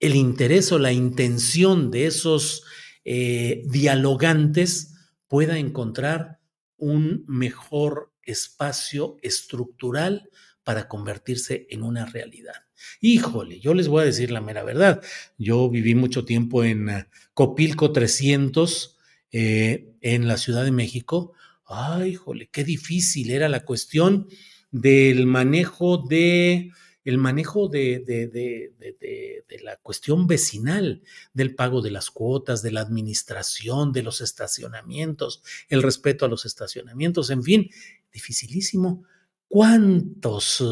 el 0.00 0.14
interés 0.14 0.70
o 0.72 0.78
la 0.78 0.92
intención 0.92 1.90
de 1.90 2.06
esos 2.06 2.64
eh, 3.04 3.62
dialogantes 3.66 4.94
pueda 5.28 5.58
encontrar 5.58 6.38
un 6.76 7.24
mejor 7.26 8.13
espacio 8.26 9.16
estructural 9.22 10.30
para 10.62 10.88
convertirse 10.88 11.66
en 11.70 11.82
una 11.82 12.06
realidad. 12.06 12.54
Híjole, 13.00 13.60
yo 13.60 13.74
les 13.74 13.88
voy 13.88 14.02
a 14.02 14.06
decir 14.06 14.30
la 14.30 14.40
mera 14.40 14.62
verdad. 14.62 15.02
Yo 15.38 15.68
viví 15.68 15.94
mucho 15.94 16.24
tiempo 16.24 16.64
en 16.64 16.88
eh, 16.88 17.06
Copilco 17.34 17.92
300, 17.92 18.96
eh, 19.32 19.94
en 20.00 20.28
la 20.28 20.36
Ciudad 20.36 20.64
de 20.64 20.70
México. 20.70 21.32
Ay, 21.66 22.12
híjole, 22.12 22.48
qué 22.50 22.64
difícil 22.64 23.30
era 23.30 23.48
la 23.48 23.64
cuestión 23.64 24.28
del 24.70 25.26
manejo 25.26 25.98
de 25.98 26.70
el 27.04 27.18
manejo 27.18 27.68
de, 27.68 28.02
de, 28.06 28.28
de, 28.28 29.60
la 29.62 29.76
cuestión 29.76 30.26
vecinal, 30.26 31.02
del 31.32 31.54
pago 31.54 31.82
de 31.82 31.90
las 31.90 32.10
cuotas, 32.10 32.62
de 32.62 32.72
la 32.72 32.80
administración, 32.80 33.92
de 33.92 34.02
los 34.02 34.20
estacionamientos, 34.20 35.42
el 35.68 35.82
respeto 35.82 36.24
a 36.24 36.28
los 36.28 36.46
estacionamientos, 36.46 37.30
en 37.30 37.42
fin, 37.42 37.70
dificilísimo. 38.14 39.04
¿Cuántos? 39.48 40.64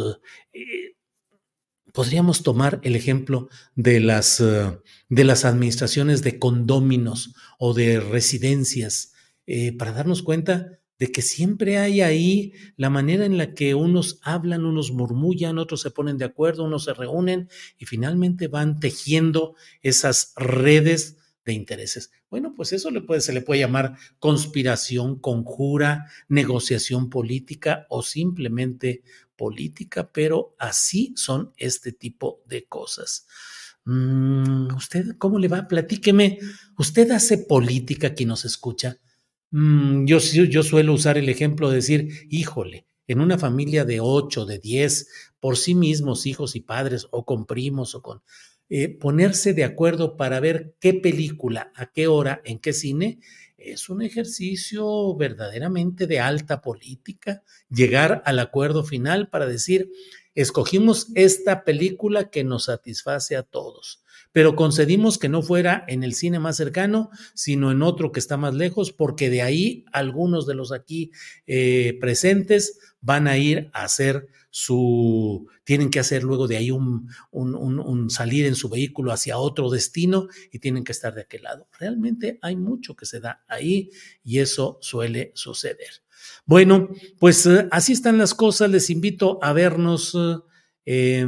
Eh, 0.55 0.97
podríamos 1.93 2.43
tomar 2.43 2.81
el 2.83 2.97
ejemplo 2.97 3.49
de 3.75 4.01
las, 4.01 4.41
eh, 4.41 4.79
de 5.09 5.25
las 5.25 5.45
administraciones 5.45 6.23
de 6.23 6.39
condóminos 6.39 7.35
o 7.59 7.75
de 7.75 8.01
residencias 8.01 9.13
eh, 9.47 9.77
para 9.77 9.93
darnos 9.93 10.23
cuenta 10.23 10.79
de 10.99 11.11
que 11.11 11.21
siempre 11.21 11.79
hay 11.79 12.01
ahí 12.01 12.53
la 12.77 12.89
manera 12.89 13.27
en 13.27 13.37
la 13.37 13.55
que 13.55 13.75
unos 13.75 14.21
hablan, 14.23 14.65
unos 14.65 14.93
murmullan, 14.93 15.59
otros 15.59 15.81
se 15.81 15.91
ponen 15.91 16.17
de 16.17 16.25
acuerdo, 16.25 16.65
unos 16.65 16.85
se 16.85 16.95
reúnen 16.95 17.49
y 17.77 17.87
finalmente 17.87 18.47
van 18.47 18.79
tejiendo 18.79 19.57
esas 19.83 20.33
redes 20.37 21.17
de 21.45 21.55
intereses. 21.55 22.13
Bueno, 22.33 22.55
pues 22.55 22.73
eso 22.73 22.88
se 23.21 23.33
le 23.35 23.42
puede 23.42 23.61
llamar 23.61 23.99
conspiración, 24.18 25.18
conjura, 25.18 26.07
negociación 26.31 27.11
política 27.11 27.87
o 27.90 28.03
simplemente 28.03 29.03
política, 29.37 30.11
pero 30.11 30.57
así 30.59 31.12
son 31.14 31.53
este 31.59 31.92
tipo 31.92 32.40
de 32.47 32.64
cosas. 32.64 33.27
Mm, 33.85 34.75
¿Usted 34.75 35.18
cómo 35.18 35.38
le 35.38 35.49
va? 35.49 35.68
Platíqueme. 35.68 36.38
¿Usted 36.79 37.11
hace 37.11 37.37
política 37.37 38.14
quien 38.14 38.31
nos 38.31 38.47
escucha? 38.47 38.97
Mm, 39.51 40.07
yo, 40.07 40.16
yo 40.18 40.62
suelo 40.62 40.95
usar 40.95 41.18
el 41.18 41.29
ejemplo 41.29 41.68
de 41.68 41.77
decir, 41.77 42.27
híjole, 42.31 42.87
en 43.09 43.21
una 43.21 43.37
familia 43.37 43.85
de 43.85 44.01
ocho, 44.01 44.47
de 44.47 44.59
diez, 44.59 45.07
por 45.38 45.59
sí 45.59 45.75
mismos, 45.75 46.25
hijos 46.25 46.57
y 46.57 46.61
padres, 46.61 47.09
o 47.11 47.27
con 47.27 47.45
primos, 47.45 47.95
o 47.95 48.01
con 48.01 48.23
eh, 48.75 48.89
ponerse 48.89 49.53
de 49.53 49.65
acuerdo 49.65 50.17
para 50.17 50.41
ver 50.41 50.75
qué 50.81 50.95
película, 50.95 51.71
a 51.75 51.93
qué 51.93 52.07
hora, 52.07 52.41
en 52.47 52.59
qué 52.59 52.73
cine, 52.73 53.19
es 53.59 53.91
un 53.91 54.01
ejercicio 54.01 55.15
verdaderamente 55.15 56.07
de 56.07 56.21
alta 56.21 56.63
política, 56.63 57.43
llegar 57.69 58.23
al 58.25 58.39
acuerdo 58.39 58.83
final 58.83 59.29
para 59.29 59.45
decir, 59.45 59.91
escogimos 60.35 61.09
esta 61.17 61.65
película 61.65 62.31
que 62.31 62.45
nos 62.45 62.65
satisface 62.65 63.37
a 63.37 63.43
todos 63.43 64.02
pero 64.31 64.55
concedimos 64.55 65.19
que 65.19 65.29
no 65.29 65.43
fuera 65.43 65.85
en 65.89 66.05
el 66.05 66.15
cine 66.15 66.39
más 66.39 66.57
cercano, 66.57 67.11
sino 67.35 67.71
en 67.71 67.83
otro 67.83 68.13
que 68.13 68.21
está 68.21 68.37
más 68.37 68.55
lejos, 68.55 68.93
porque 68.93 69.31
de 69.31 69.43
ahí 69.43 69.85
algunos 69.93 70.47
de 70.47 70.55
los 70.55 70.73
aquí 70.73 71.11
eh, 71.47 71.99
presentes 72.01 72.79
van 73.01 73.27
a 73.27 73.37
ir 73.37 73.71
a 73.73 73.85
hacer 73.85 74.29
su, 74.51 75.49
tienen 75.65 75.91
que 75.91 75.99
hacer 75.99 76.23
luego 76.23 76.47
de 76.47 76.59
ahí 76.59 76.71
un, 76.71 77.09
un, 77.31 77.55
un, 77.55 78.11
salir 78.11 78.45
en 78.45 78.55
su 78.55 78.69
vehículo 78.69 79.11
hacia 79.11 79.39
otro 79.39 79.71
destino 79.71 80.29
y 80.51 80.59
tienen 80.59 80.85
que 80.85 80.93
estar 80.93 81.15
de 81.15 81.23
aquel 81.23 81.43
lado. 81.43 81.69
Realmente 81.79 82.39
hay 82.43 82.57
mucho 82.57 82.95
que 82.95 83.07
se 83.07 83.19
da 83.19 83.43
ahí 83.49 83.91
y 84.23 84.41
eso 84.41 84.79
suele 84.83 85.33
suceder. 85.35 86.03
Bueno, 86.45 86.91
pues 87.19 87.47
eh, 87.47 87.67
así 87.71 87.95
están 87.95 88.19
las 88.19 88.35
cosas. 88.35 88.71
Les 88.71 88.91
invito 88.91 89.39
a 89.43 89.53
vernos. 89.53 90.17
Eh, 90.85 91.27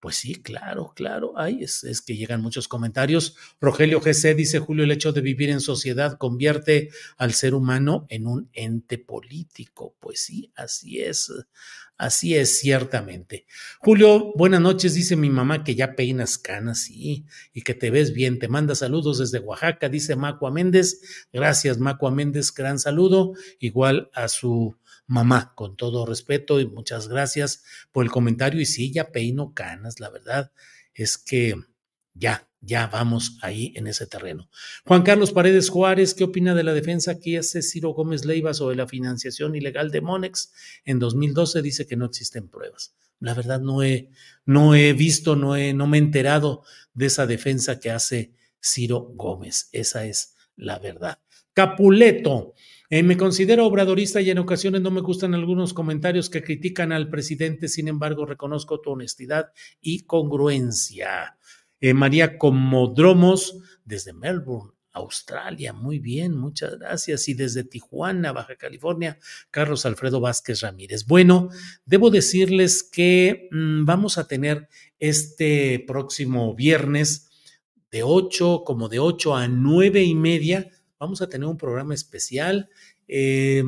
pues 0.00 0.16
sí, 0.16 0.36
claro, 0.36 0.92
claro. 0.94 1.32
Ay, 1.36 1.62
es, 1.62 2.02
que 2.02 2.16
llegan 2.16 2.40
muchos 2.40 2.68
comentarios. 2.68 3.36
Rogelio 3.60 4.00
GC 4.00 4.34
dice, 4.34 4.60
Julio, 4.60 4.84
el 4.84 4.92
hecho 4.92 5.12
de 5.12 5.20
vivir 5.20 5.50
en 5.50 5.60
sociedad 5.60 6.18
convierte 6.18 6.90
al 7.16 7.32
ser 7.34 7.54
humano 7.54 8.06
en 8.08 8.26
un 8.26 8.48
ente 8.52 8.98
político. 8.98 9.96
Pues 9.98 10.20
sí, 10.20 10.52
así 10.54 11.00
es. 11.00 11.32
Así 11.96 12.36
es, 12.36 12.60
ciertamente. 12.60 13.46
Julio, 13.80 14.32
buenas 14.36 14.60
noches, 14.60 14.94
dice 14.94 15.16
mi 15.16 15.30
mamá 15.30 15.64
que 15.64 15.74
ya 15.74 15.96
peinas 15.96 16.38
canas, 16.38 16.88
y 16.90 17.24
que 17.64 17.74
te 17.74 17.90
ves 17.90 18.12
bien. 18.12 18.38
Te 18.38 18.46
manda 18.46 18.76
saludos 18.76 19.18
desde 19.18 19.40
Oaxaca, 19.40 19.88
dice 19.88 20.14
Macua 20.14 20.52
Méndez. 20.52 21.26
Gracias, 21.32 21.78
Macua 21.78 22.12
Méndez, 22.12 22.54
gran 22.54 22.78
saludo. 22.78 23.32
Igual 23.58 24.10
a 24.14 24.28
su 24.28 24.76
mamá, 25.08 25.54
con 25.56 25.76
todo 25.76 26.06
respeto 26.06 26.60
y 26.60 26.66
muchas 26.66 27.08
gracias 27.08 27.64
por 27.90 28.04
el 28.04 28.12
comentario. 28.12 28.60
Y 28.60 28.66
sí, 28.66 28.92
ya 28.92 29.10
peino 29.10 29.52
canas, 29.54 29.98
la 29.98 30.10
verdad 30.10 30.52
es 30.94 31.18
que 31.18 31.56
ya, 32.14 32.48
ya 32.60 32.86
vamos 32.86 33.38
ahí 33.42 33.72
en 33.74 33.86
ese 33.86 34.06
terreno. 34.06 34.50
Juan 34.84 35.02
Carlos 35.02 35.32
Paredes 35.32 35.70
Juárez, 35.70 36.14
¿qué 36.14 36.24
opina 36.24 36.54
de 36.54 36.62
la 36.62 36.74
defensa 36.74 37.18
que 37.18 37.38
hace 37.38 37.62
Ciro 37.62 37.90
Gómez 37.90 38.24
Leiva 38.24 38.54
sobre 38.54 38.76
la 38.76 38.86
financiación 38.86 39.56
ilegal 39.56 39.90
de 39.90 40.00
Monex? 40.00 40.52
En 40.84 40.98
2012 40.98 41.62
dice 41.62 41.86
que 41.86 41.96
no 41.96 42.04
existen 42.04 42.48
pruebas. 42.48 42.94
La 43.20 43.34
verdad 43.34 43.60
no 43.60 43.82
he, 43.82 44.10
no 44.44 44.74
he 44.74 44.92
visto, 44.92 45.34
no, 45.34 45.56
he, 45.56 45.72
no 45.72 45.86
me 45.86 45.98
he 45.98 46.00
enterado 46.00 46.62
de 46.94 47.06
esa 47.06 47.26
defensa 47.26 47.80
que 47.80 47.90
hace 47.90 48.34
Ciro 48.62 49.12
Gómez. 49.14 49.68
Esa 49.72 50.04
es 50.04 50.34
la 50.56 50.78
verdad. 50.78 51.18
Capuleto, 51.52 52.54
eh, 52.90 53.02
me 53.02 53.16
considero 53.16 53.66
obradorista 53.66 54.20
y 54.20 54.30
en 54.30 54.38
ocasiones 54.38 54.80
no 54.80 54.90
me 54.90 55.00
gustan 55.00 55.34
algunos 55.34 55.74
comentarios 55.74 56.30
que 56.30 56.42
critican 56.42 56.92
al 56.92 57.10
presidente, 57.10 57.68
sin 57.68 57.88
embargo 57.88 58.24
reconozco 58.24 58.80
tu 58.80 58.90
honestidad 58.90 59.52
y 59.80 60.04
congruencia. 60.04 61.36
Eh, 61.80 61.94
María 61.94 62.38
Comodromos, 62.38 63.58
desde 63.84 64.12
Melbourne, 64.12 64.72
Australia. 64.92 65.72
Muy 65.72 65.98
bien, 65.98 66.34
muchas 66.34 66.78
gracias. 66.78 67.28
Y 67.28 67.34
desde 67.34 67.64
Tijuana, 67.64 68.32
Baja 68.32 68.56
California, 68.56 69.18
Carlos 69.50 69.86
Alfredo 69.86 70.20
Vázquez 70.20 70.60
Ramírez. 70.60 71.06
Bueno, 71.06 71.50
debo 71.84 72.10
decirles 72.10 72.82
que 72.82 73.48
mmm, 73.50 73.84
vamos 73.84 74.18
a 74.18 74.26
tener 74.26 74.68
este 74.98 75.84
próximo 75.86 76.54
viernes 76.54 77.28
de 77.90 78.02
8, 78.02 78.62
como 78.64 78.88
de 78.88 78.98
8 78.98 79.36
a 79.36 79.48
9 79.48 80.02
y 80.02 80.14
media, 80.14 80.70
vamos 80.98 81.22
a 81.22 81.28
tener 81.28 81.48
un 81.48 81.56
programa 81.56 81.94
especial 81.94 82.68
eh, 83.06 83.62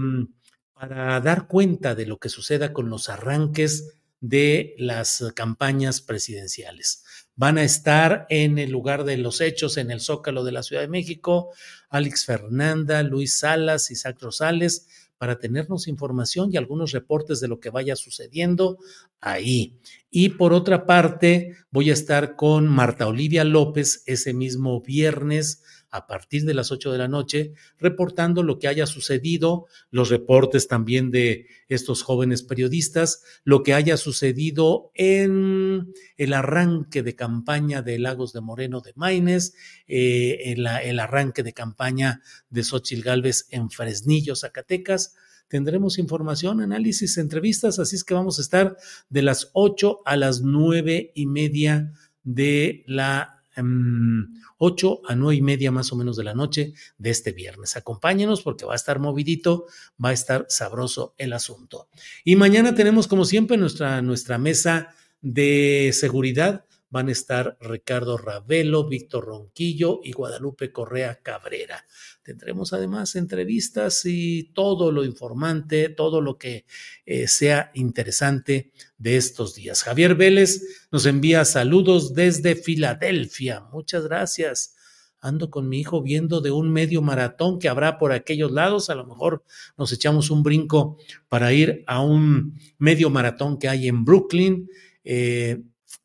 para 0.75 1.21
dar 1.21 1.47
cuenta 1.47 1.95
de 1.95 2.07
lo 2.07 2.19
que 2.19 2.29
suceda 2.29 2.73
con 2.73 2.91
los 2.91 3.09
arranques 3.09 3.95
de 4.21 4.75
las 4.79 5.33
campañas 5.35 6.01
presidenciales. 6.01 7.05
Van 7.37 7.57
a 7.57 7.65
estar 7.65 8.27
en 8.29 8.59
el 8.59 8.71
lugar 8.71 9.05
de 9.05 9.17
los 9.17 9.41
hechos, 9.41 9.77
en 9.79 9.91
el 9.91 10.01
Zócalo 10.01 10.45
de 10.45 10.53
la 10.53 10.63
Ciudad 10.63 10.83
de 10.83 10.89
México, 10.89 11.51
Alex 11.89 12.27
Fernanda, 12.27 13.03
Luis 13.03 13.39
Salas, 13.39 13.91
Isaac 13.91 14.19
Rosales, 14.21 14.87
para 15.17 15.39
tenernos 15.39 15.87
información 15.87 16.51
y 16.51 16.57
algunos 16.57 16.93
reportes 16.93 17.41
de 17.41 17.49
lo 17.49 17.61
que 17.61 17.69
vaya 17.69 17.95
sucediendo 17.95 18.79
ahí. 19.21 19.79
Y 20.11 20.31
por 20.31 20.55
otra 20.55 20.87
parte, 20.87 21.57
voy 21.71 21.91
a 21.91 21.93
estar 21.93 22.37
con 22.37 22.67
Marta 22.67 23.07
Olivia 23.07 23.45
López 23.45 24.03
ese 24.07 24.33
mismo 24.33 24.81
viernes 24.81 25.63
a 25.91 26.07
partir 26.07 26.45
de 26.45 26.55
las 26.55 26.71
8 26.71 26.93
de 26.93 26.99
la 26.99 27.09
noche, 27.09 27.53
reportando 27.79 28.43
lo 28.43 28.59
que 28.59 28.69
haya 28.69 28.87
sucedido, 28.87 29.67
los 29.91 30.09
reportes 30.09 30.69
también 30.69 31.11
de 31.11 31.47
estos 31.69 32.03
jóvenes 32.03 32.43
periodistas, 32.43 33.23
lo 33.45 33.63
que 33.63 33.75
haya 33.75 33.97
sucedido 33.97 34.91
en 34.95 35.93
el 36.17 36.33
arranque 36.33 37.03
de 37.03 37.17
campaña 37.17 37.83
de 37.83 37.99
Lagos 37.99 38.33
de 38.33 38.41
Moreno 38.41 38.81
de 38.81 38.93
Maines, 38.97 39.55
eh, 39.87 40.55
el 40.55 41.01
arranque 41.01 41.43
de 41.43 41.53
campaña 41.53 42.23
de 42.49 42.63
Xochil 42.63 43.03
Gálvez 43.03 43.47
en 43.51 43.71
Fresnillo, 43.71 44.37
Zacatecas, 44.37 45.15
tendremos 45.51 45.99
información, 45.99 46.61
análisis, 46.61 47.19
entrevistas, 47.19 47.81
así 47.81 47.97
es 47.97 48.05
que 48.05 48.15
vamos 48.15 48.39
a 48.39 48.43
estar 48.43 48.77
de 49.09 49.23
las 49.23 49.51
8 49.53 50.03
a 50.05 50.17
las 50.17 50.43
nueve 50.43 51.11
y 51.15 51.27
media 51.27 51.93
de 52.23 52.85
la 52.87 53.43
um, 53.57 54.40
8 54.63 55.01
a 55.07 55.15
9 55.17 55.37
y 55.37 55.41
media 55.41 55.73
más 55.73 55.91
o 55.91 55.97
menos 55.97 56.17
de 56.17 56.25
la 56.25 56.35
noche 56.35 56.75
de 56.99 57.11
este 57.11 57.33
viernes. 57.33 57.77
Acompáñenos 57.77 58.43
porque 58.43 58.67
va 58.67 58.75
a 58.75 58.77
estar 58.77 58.99
movidito, 58.99 59.67
va 60.03 60.11
a 60.11 60.13
estar 60.13 60.45
sabroso 60.51 61.15
el 61.17 61.33
asunto. 61.33 61.89
Y 62.25 62.37
mañana 62.37 62.75
tenemos 62.75 63.09
como 63.09 63.25
siempre 63.25 63.57
nuestra, 63.57 64.03
nuestra 64.03 64.37
mesa 64.37 64.95
de 65.23 65.91
seguridad. 65.95 66.67
Van 66.91 67.09
a 67.09 67.13
estar 67.13 67.57
Ricardo 67.61 68.19
Ravelo, 68.19 68.89
Víctor 68.89 69.25
Ronquillo 69.25 70.01
y 70.03 70.11
Guadalupe 70.11 70.73
Correa 70.73 71.21
Cabrera. 71.23 71.87
Tendremos 72.25 72.73
además 72.73 73.15
entrevistas 73.15 74.05
y 74.05 74.53
todo 74.55 74.91
lo 74.91 75.05
informante, 75.05 75.89
todo 75.89 76.21
lo 76.21 76.37
que 76.37 76.67
eh, 77.07 77.29
sea 77.29 77.71
interesante 77.75 78.73
de 78.99 79.17
estos 79.17 79.55
días. 79.55 79.85
Javier 79.85 80.17
Vélez 80.17 80.89
nos 80.91 81.07
envía 81.07 81.45
saludos 81.45 82.13
desde 82.13 82.57
Filadelfia. 82.57 83.61
Muchas 83.73 84.05
gracias. 84.05 84.75
Ando 85.21 85.51
con 85.51 85.69
mi 85.69 85.81
hijo 85.81 86.03
viendo 86.03 86.41
de 86.41 86.51
un 86.51 86.73
medio 86.73 87.03
maratón 87.03 87.59
que 87.59 87.69
habrá 87.69 87.99
por 87.99 88.13
aquellos 88.13 88.51
lados. 88.51 88.91
A 88.91 88.95
lo 88.95 89.07
mejor 89.07 89.45
nos 89.77 89.93
echamos 89.93 90.31
un 90.31 90.43
brinco 90.43 90.97
para 91.29 91.53
ir 91.53 91.85
a 91.87 92.03
un 92.03 92.59
medio 92.79 93.11
maratón 93.11 93.59
que 93.59 93.69
hay 93.69 93.87
en 93.87 94.05
Brooklyn. 94.05 94.69
Eh, 95.05 95.63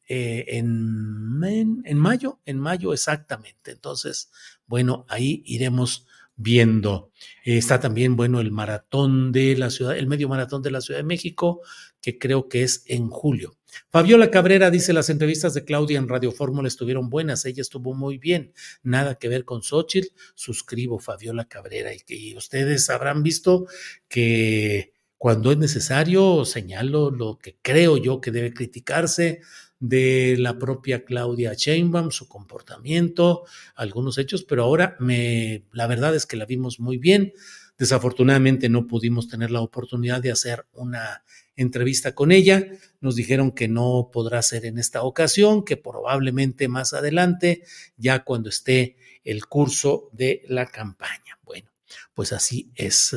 eh, 0.08 0.46
en, 0.50 1.42
en, 1.86 1.98
mayo, 1.98 2.40
en 2.46 2.60
mayo 2.60 2.94
exactamente. 2.94 3.72
Entonces, 3.72 4.32
bueno, 4.68 5.06
ahí 5.10 5.44
iremos 5.46 6.06
viendo. 6.36 7.12
Está 7.44 7.80
también, 7.80 8.16
bueno, 8.16 8.40
el 8.40 8.52
maratón 8.52 9.32
de 9.32 9.58
la 9.58 9.70
ciudad, 9.70 9.98
el 9.98 10.08
medio 10.08 10.28
maratón 10.28 10.62
de 10.62 10.72
la 10.72 10.82
Ciudad 10.82 11.00
de 11.00 11.06
México, 11.06 11.62
que 12.02 12.18
creo 12.20 12.50
que 12.50 12.64
es 12.64 12.84
en 12.88 13.10
julio. 13.10 13.58
Fabiola 13.90 14.32
Cabrera 14.32 14.72
dice, 14.72 14.94
las 14.94 15.10
entrevistas 15.10 15.54
de 15.54 15.66
Claudia 15.66 15.98
en 15.98 16.08
Radio 16.08 16.32
Fórmula 16.32 16.68
estuvieron 16.68 17.10
buenas, 17.10 17.46
ella 17.46 17.62
estuvo 17.62 17.94
muy 17.94 18.18
bien, 18.18 18.54
nada 18.84 19.16
que 19.16 19.28
ver 19.28 19.46
con 19.46 19.64
Xochitl, 19.64 20.10
suscribo 20.34 21.00
Fabiola 21.00 21.46
Cabrera 21.46 21.94
y 21.94 22.00
que 22.00 22.36
ustedes 22.38 22.90
habrán 22.90 23.24
visto 23.24 23.66
que 24.08 24.94
cuando 25.18 25.52
es 25.52 25.58
necesario 25.58 26.46
señalo 26.46 27.10
lo 27.10 27.38
que 27.38 27.58
creo 27.62 27.98
yo 27.98 28.22
que 28.22 28.32
debe 28.32 28.54
criticarse, 28.54 29.42
de 29.80 30.36
la 30.40 30.58
propia 30.58 31.04
Claudia 31.04 31.54
Sheinbaum, 31.54 32.12
su 32.12 32.28
comportamiento, 32.28 33.44
algunos 33.76 34.18
hechos, 34.18 34.44
pero 34.44 34.64
ahora 34.64 34.96
me, 35.00 35.66
la 35.72 35.88
verdad 35.88 36.16
es 36.16 36.26
que 36.26 36.38
la 36.38 36.46
vimos 36.46 36.80
muy 36.80 36.98
bien. 36.98 37.34
Desafortunadamente 37.78 38.70
no 38.70 38.88
pudimos 38.88 39.28
tener 39.28 39.52
la 39.52 39.62
oportunidad 39.62 40.22
de 40.22 40.32
hacer 40.32 40.66
una 40.74 41.24
entrevista 41.58 42.16
con 42.16 42.32
ella. 42.32 42.66
Nos 43.02 43.16
dijeron 43.16 43.52
que 43.52 43.68
no 43.68 44.10
podrá 44.14 44.42
ser 44.42 44.66
en 44.66 44.78
esta 44.78 45.04
ocasión, 45.04 45.66
que 45.66 45.76
probablemente 45.76 46.68
más 46.70 46.94
adelante, 46.94 47.64
ya 47.98 48.24
cuando 48.24 48.50
esté 48.50 48.96
el 49.24 49.46
curso 49.46 50.10
de 50.14 50.44
la 50.48 50.68
campaña. 50.68 51.38
Bueno, 51.44 51.70
pues 52.14 52.32
así 52.32 52.72
es. 52.76 53.16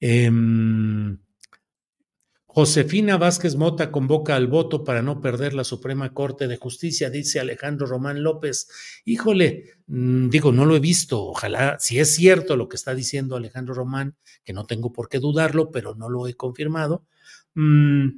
Eh, 0.00 0.30
Josefina 2.52 3.16
Vázquez 3.16 3.54
Mota 3.54 3.92
convoca 3.92 4.34
al 4.34 4.48
voto 4.48 4.82
para 4.82 5.02
no 5.02 5.20
perder 5.20 5.54
la 5.54 5.62
Suprema 5.62 6.12
Corte 6.12 6.48
de 6.48 6.56
Justicia, 6.56 7.08
dice 7.08 7.38
Alejandro 7.38 7.86
Román 7.86 8.24
López. 8.24 8.68
Híjole, 9.04 9.76
mm, 9.86 10.30
digo, 10.30 10.50
no 10.50 10.66
lo 10.66 10.74
he 10.74 10.80
visto. 10.80 11.22
Ojalá, 11.22 11.78
si 11.78 12.00
es 12.00 12.12
cierto 12.16 12.56
lo 12.56 12.68
que 12.68 12.74
está 12.74 12.92
diciendo 12.92 13.36
Alejandro 13.36 13.74
Román, 13.74 14.16
que 14.42 14.52
no 14.52 14.66
tengo 14.66 14.92
por 14.92 15.08
qué 15.08 15.20
dudarlo, 15.20 15.70
pero 15.70 15.94
no 15.94 16.08
lo 16.08 16.26
he 16.26 16.34
confirmado. 16.34 17.04
Mmm, 17.54 18.08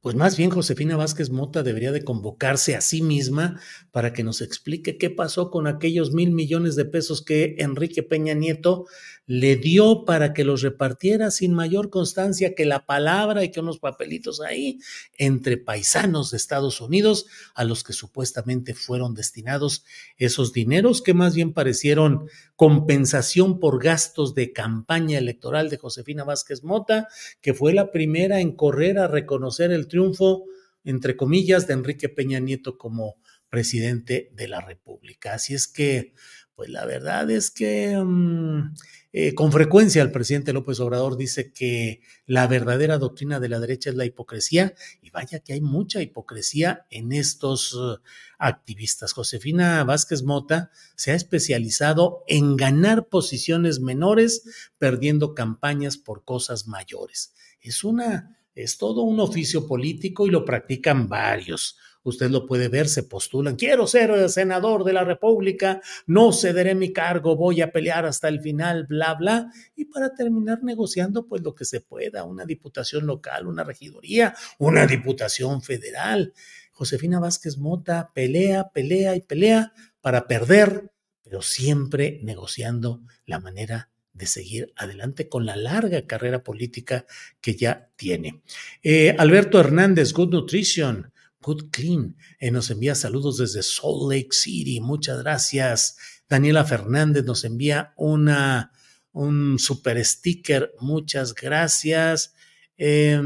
pues 0.00 0.14
más 0.14 0.36
bien 0.36 0.50
Josefina 0.50 0.96
Vázquez 0.96 1.30
Mota 1.30 1.62
debería 1.62 1.90
de 1.90 2.04
convocarse 2.04 2.76
a 2.76 2.80
sí 2.80 3.02
misma 3.02 3.60
para 3.90 4.12
que 4.12 4.22
nos 4.22 4.40
explique 4.40 4.96
qué 4.96 5.10
pasó 5.10 5.50
con 5.50 5.66
aquellos 5.66 6.12
mil 6.12 6.30
millones 6.30 6.76
de 6.76 6.84
pesos 6.84 7.22
que 7.22 7.56
Enrique 7.58 8.02
Peña 8.02 8.34
Nieto 8.34 8.86
le 9.26 9.56
dio 9.56 10.06
para 10.06 10.32
que 10.32 10.42
los 10.42 10.62
repartiera 10.62 11.30
sin 11.30 11.52
mayor 11.52 11.90
constancia 11.90 12.54
que 12.54 12.64
la 12.64 12.86
palabra 12.86 13.44
y 13.44 13.50
que 13.50 13.60
unos 13.60 13.78
papelitos 13.78 14.40
ahí 14.40 14.78
entre 15.18 15.58
paisanos 15.58 16.30
de 16.30 16.38
Estados 16.38 16.80
Unidos 16.80 17.26
a 17.54 17.64
los 17.64 17.84
que 17.84 17.92
supuestamente 17.92 18.72
fueron 18.74 19.14
destinados 19.14 19.84
esos 20.16 20.54
dineros 20.54 21.02
que 21.02 21.12
más 21.12 21.34
bien 21.34 21.52
parecieron 21.52 22.28
compensación 22.56 23.60
por 23.60 23.82
gastos 23.82 24.34
de 24.34 24.52
campaña 24.52 25.18
electoral 25.18 25.68
de 25.68 25.76
Josefina 25.76 26.24
Vázquez 26.24 26.64
Mota, 26.64 27.08
que 27.40 27.52
fue 27.52 27.72
la 27.74 27.92
primera 27.92 28.40
en 28.40 28.56
correr 28.56 28.98
a 28.98 29.08
reconocer 29.08 29.72
el 29.72 29.87
triunfo, 29.88 30.44
entre 30.84 31.16
comillas, 31.16 31.66
de 31.66 31.74
Enrique 31.74 32.08
Peña 32.08 32.38
Nieto 32.38 32.78
como 32.78 33.16
presidente 33.48 34.30
de 34.34 34.48
la 34.48 34.60
República. 34.60 35.34
Así 35.34 35.54
es 35.54 35.68
que, 35.68 36.14
pues 36.54 36.70
la 36.70 36.84
verdad 36.84 37.30
es 37.30 37.50
que 37.50 37.96
um, 37.96 38.74
eh, 39.12 39.34
con 39.34 39.52
frecuencia 39.52 40.02
el 40.02 40.10
presidente 40.10 40.52
López 40.52 40.80
Obrador 40.80 41.16
dice 41.16 41.52
que 41.52 42.02
la 42.26 42.46
verdadera 42.46 42.98
doctrina 42.98 43.40
de 43.40 43.48
la 43.48 43.60
derecha 43.60 43.90
es 43.90 43.96
la 43.96 44.04
hipocresía 44.04 44.74
y 45.00 45.10
vaya 45.10 45.38
que 45.38 45.54
hay 45.54 45.60
mucha 45.60 46.02
hipocresía 46.02 46.86
en 46.90 47.12
estos 47.12 47.74
uh, 47.74 48.00
activistas. 48.38 49.12
Josefina 49.12 49.82
Vázquez 49.84 50.24
Mota 50.24 50.70
se 50.96 51.12
ha 51.12 51.14
especializado 51.14 52.24
en 52.26 52.56
ganar 52.56 53.08
posiciones 53.08 53.80
menores 53.80 54.70
perdiendo 54.78 55.34
campañas 55.34 55.96
por 55.96 56.24
cosas 56.24 56.66
mayores. 56.66 57.34
Es 57.60 57.84
una 57.84 58.37
es 58.62 58.76
todo 58.76 59.02
un 59.02 59.20
oficio 59.20 59.68
político 59.68 60.26
y 60.26 60.30
lo 60.30 60.44
practican 60.44 61.08
varios. 61.08 61.78
Usted 62.02 62.28
lo 62.30 62.44
puede 62.44 62.68
ver, 62.68 62.88
se 62.88 63.04
postulan, 63.04 63.54
quiero 63.54 63.86
ser 63.86 64.28
senador 64.30 64.82
de 64.82 64.92
la 64.92 65.04
República, 65.04 65.80
no 66.06 66.32
cederé 66.32 66.74
mi 66.74 66.92
cargo, 66.92 67.36
voy 67.36 67.60
a 67.60 67.70
pelear 67.70 68.04
hasta 68.04 68.26
el 68.28 68.40
final, 68.40 68.86
bla, 68.88 69.14
bla, 69.14 69.52
y 69.76 69.84
para 69.84 70.12
terminar 70.12 70.62
negociando 70.64 71.26
pues 71.26 71.42
lo 71.42 71.54
que 71.54 71.64
se 71.64 71.80
pueda, 71.80 72.24
una 72.24 72.44
diputación 72.44 73.06
local, 73.06 73.46
una 73.46 73.62
regidoría, 73.62 74.34
una 74.58 74.86
diputación 74.86 75.62
federal. 75.62 76.32
Josefina 76.72 77.20
Vázquez 77.20 77.58
Mota 77.58 78.10
pelea, 78.12 78.70
pelea 78.70 79.14
y 79.14 79.20
pelea 79.20 79.72
para 80.00 80.26
perder, 80.26 80.90
pero 81.22 81.42
siempre 81.42 82.18
negociando 82.24 83.02
la 83.24 83.38
manera 83.38 83.90
de 84.18 84.26
seguir 84.26 84.72
adelante 84.76 85.28
con 85.28 85.46
la 85.46 85.56
larga 85.56 86.06
carrera 86.06 86.42
política 86.42 87.06
que 87.40 87.54
ya 87.54 87.90
tiene. 87.96 88.42
Eh, 88.82 89.14
Alberto 89.16 89.58
Hernández, 89.60 90.12
Good 90.12 90.30
Nutrition, 90.30 91.12
Good 91.40 91.70
Clean, 91.70 92.16
eh, 92.40 92.50
nos 92.50 92.70
envía 92.70 92.94
saludos 92.94 93.38
desde 93.38 93.62
Salt 93.62 94.10
Lake 94.10 94.32
City. 94.32 94.80
Muchas 94.80 95.22
gracias. 95.22 95.96
Daniela 96.28 96.64
Fernández 96.64 97.24
nos 97.24 97.44
envía 97.44 97.94
una, 97.96 98.72
un 99.12 99.58
super 99.58 100.04
sticker. 100.04 100.74
Muchas 100.80 101.34
gracias. 101.34 102.34
Eh, 102.76 103.22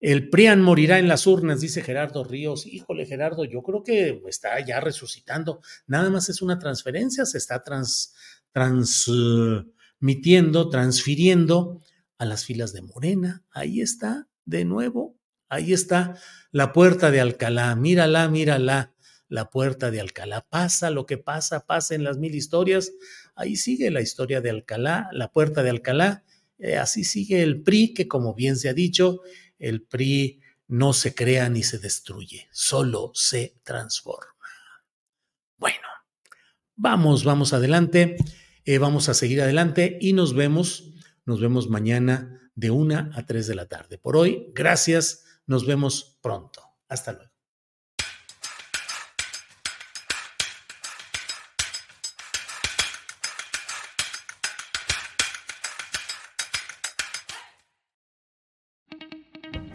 El 0.00 0.28
PRIAN 0.28 0.60
morirá 0.60 0.98
en 0.98 1.08
las 1.08 1.26
urnas, 1.26 1.60
dice 1.60 1.80
Gerardo 1.80 2.22
Ríos. 2.24 2.66
Híjole, 2.66 3.06
Gerardo, 3.06 3.44
yo 3.44 3.62
creo 3.62 3.82
que 3.82 4.20
está 4.28 4.60
ya 4.64 4.80
resucitando. 4.80 5.60
Nada 5.86 6.10
más 6.10 6.28
es 6.28 6.42
una 6.42 6.58
transferencia, 6.58 7.24
se 7.24 7.38
está 7.38 7.62
transmitiendo, 10.02 10.68
transfiriendo 10.68 11.80
a 12.18 12.24
las 12.24 12.44
filas 12.44 12.72
de 12.72 12.82
Morena. 12.82 13.44
Ahí 13.52 13.80
está, 13.80 14.26
de 14.44 14.64
nuevo, 14.64 15.16
ahí 15.48 15.72
está 15.72 16.18
la 16.50 16.72
puerta 16.72 17.12
de 17.12 17.20
Alcalá. 17.20 17.76
Mírala, 17.76 18.28
mírala, 18.28 18.92
la 19.28 19.48
puerta 19.48 19.92
de 19.92 20.00
Alcalá. 20.00 20.44
Pasa 20.50 20.90
lo 20.90 21.06
que 21.06 21.18
pasa, 21.18 21.66
pasa 21.66 21.94
en 21.94 22.02
las 22.02 22.18
mil 22.18 22.34
historias. 22.34 22.90
Ahí 23.36 23.54
sigue 23.54 23.92
la 23.92 24.00
historia 24.00 24.40
de 24.40 24.50
Alcalá, 24.50 25.08
la 25.12 25.30
puerta 25.30 25.62
de 25.62 25.70
Alcalá. 25.70 26.24
Eh, 26.58 26.78
así 26.78 27.04
sigue 27.04 27.44
el 27.44 27.62
PRI, 27.62 27.94
que 27.94 28.08
como 28.08 28.34
bien 28.34 28.56
se 28.56 28.68
ha 28.68 28.74
dicho, 28.74 29.20
el 29.60 29.82
PRI 29.82 30.40
no 30.66 30.94
se 30.94 31.14
crea 31.14 31.48
ni 31.48 31.62
se 31.62 31.78
destruye, 31.78 32.48
solo 32.50 33.12
se 33.14 33.54
transforma. 33.62 34.34
Bueno, 35.58 35.86
vamos, 36.74 37.22
vamos 37.22 37.52
adelante, 37.52 38.16
eh, 38.64 38.78
vamos 38.78 39.08
a 39.08 39.14
seguir 39.14 39.40
adelante 39.42 39.98
y 40.00 40.12
nos 40.12 40.34
vemos, 40.34 40.94
nos 41.24 41.40
vemos 41.40 41.68
mañana 41.68 42.50
de 42.54 42.70
una 42.70 43.10
a 43.14 43.26
tres 43.26 43.46
de 43.46 43.54
la 43.54 43.66
tarde. 43.66 43.98
Por 43.98 44.16
hoy, 44.16 44.52
gracias, 44.54 45.24
nos 45.46 45.66
vemos 45.66 46.18
pronto. 46.22 46.62
Hasta 46.88 47.12
luego. 47.12 47.32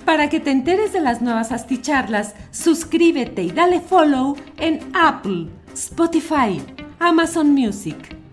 Para 0.08 0.30
que 0.30 0.40
te 0.40 0.52
enteres 0.52 0.94
de 0.94 1.02
las 1.02 1.22
nuevas 1.22 1.52
asticharlas, 1.52 2.34
suscríbete 2.52 3.44
y 3.44 3.52
dale 3.52 3.82
follow 3.82 4.38
en 4.58 4.80
Apple, 4.96 5.50
Spotify, 5.74 6.62
Amazon 7.00 7.50
Music, 7.50 8.17